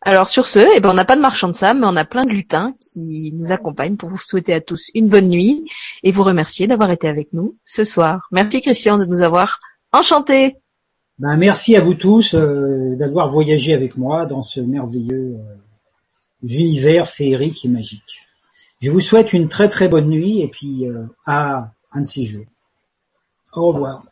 [0.03, 2.07] Alors sur ce, eh ben, on n'a pas de marchand de sable, mais on a
[2.07, 5.71] plein de lutins qui nous accompagnent pour vous souhaiter à tous une bonne nuit
[6.03, 8.27] et vous remercier d'avoir été avec nous ce soir.
[8.33, 9.61] Merci Christian de nous avoir
[9.93, 10.57] enchantés.
[11.19, 15.57] Ben, merci à vous tous euh, d'avoir voyagé avec moi dans ce merveilleux euh,
[16.43, 18.23] univers féerique et magique.
[18.81, 22.25] Je vous souhaite une très très bonne nuit et puis euh, à un de ces
[22.25, 22.47] jours.
[23.53, 24.05] Au revoir.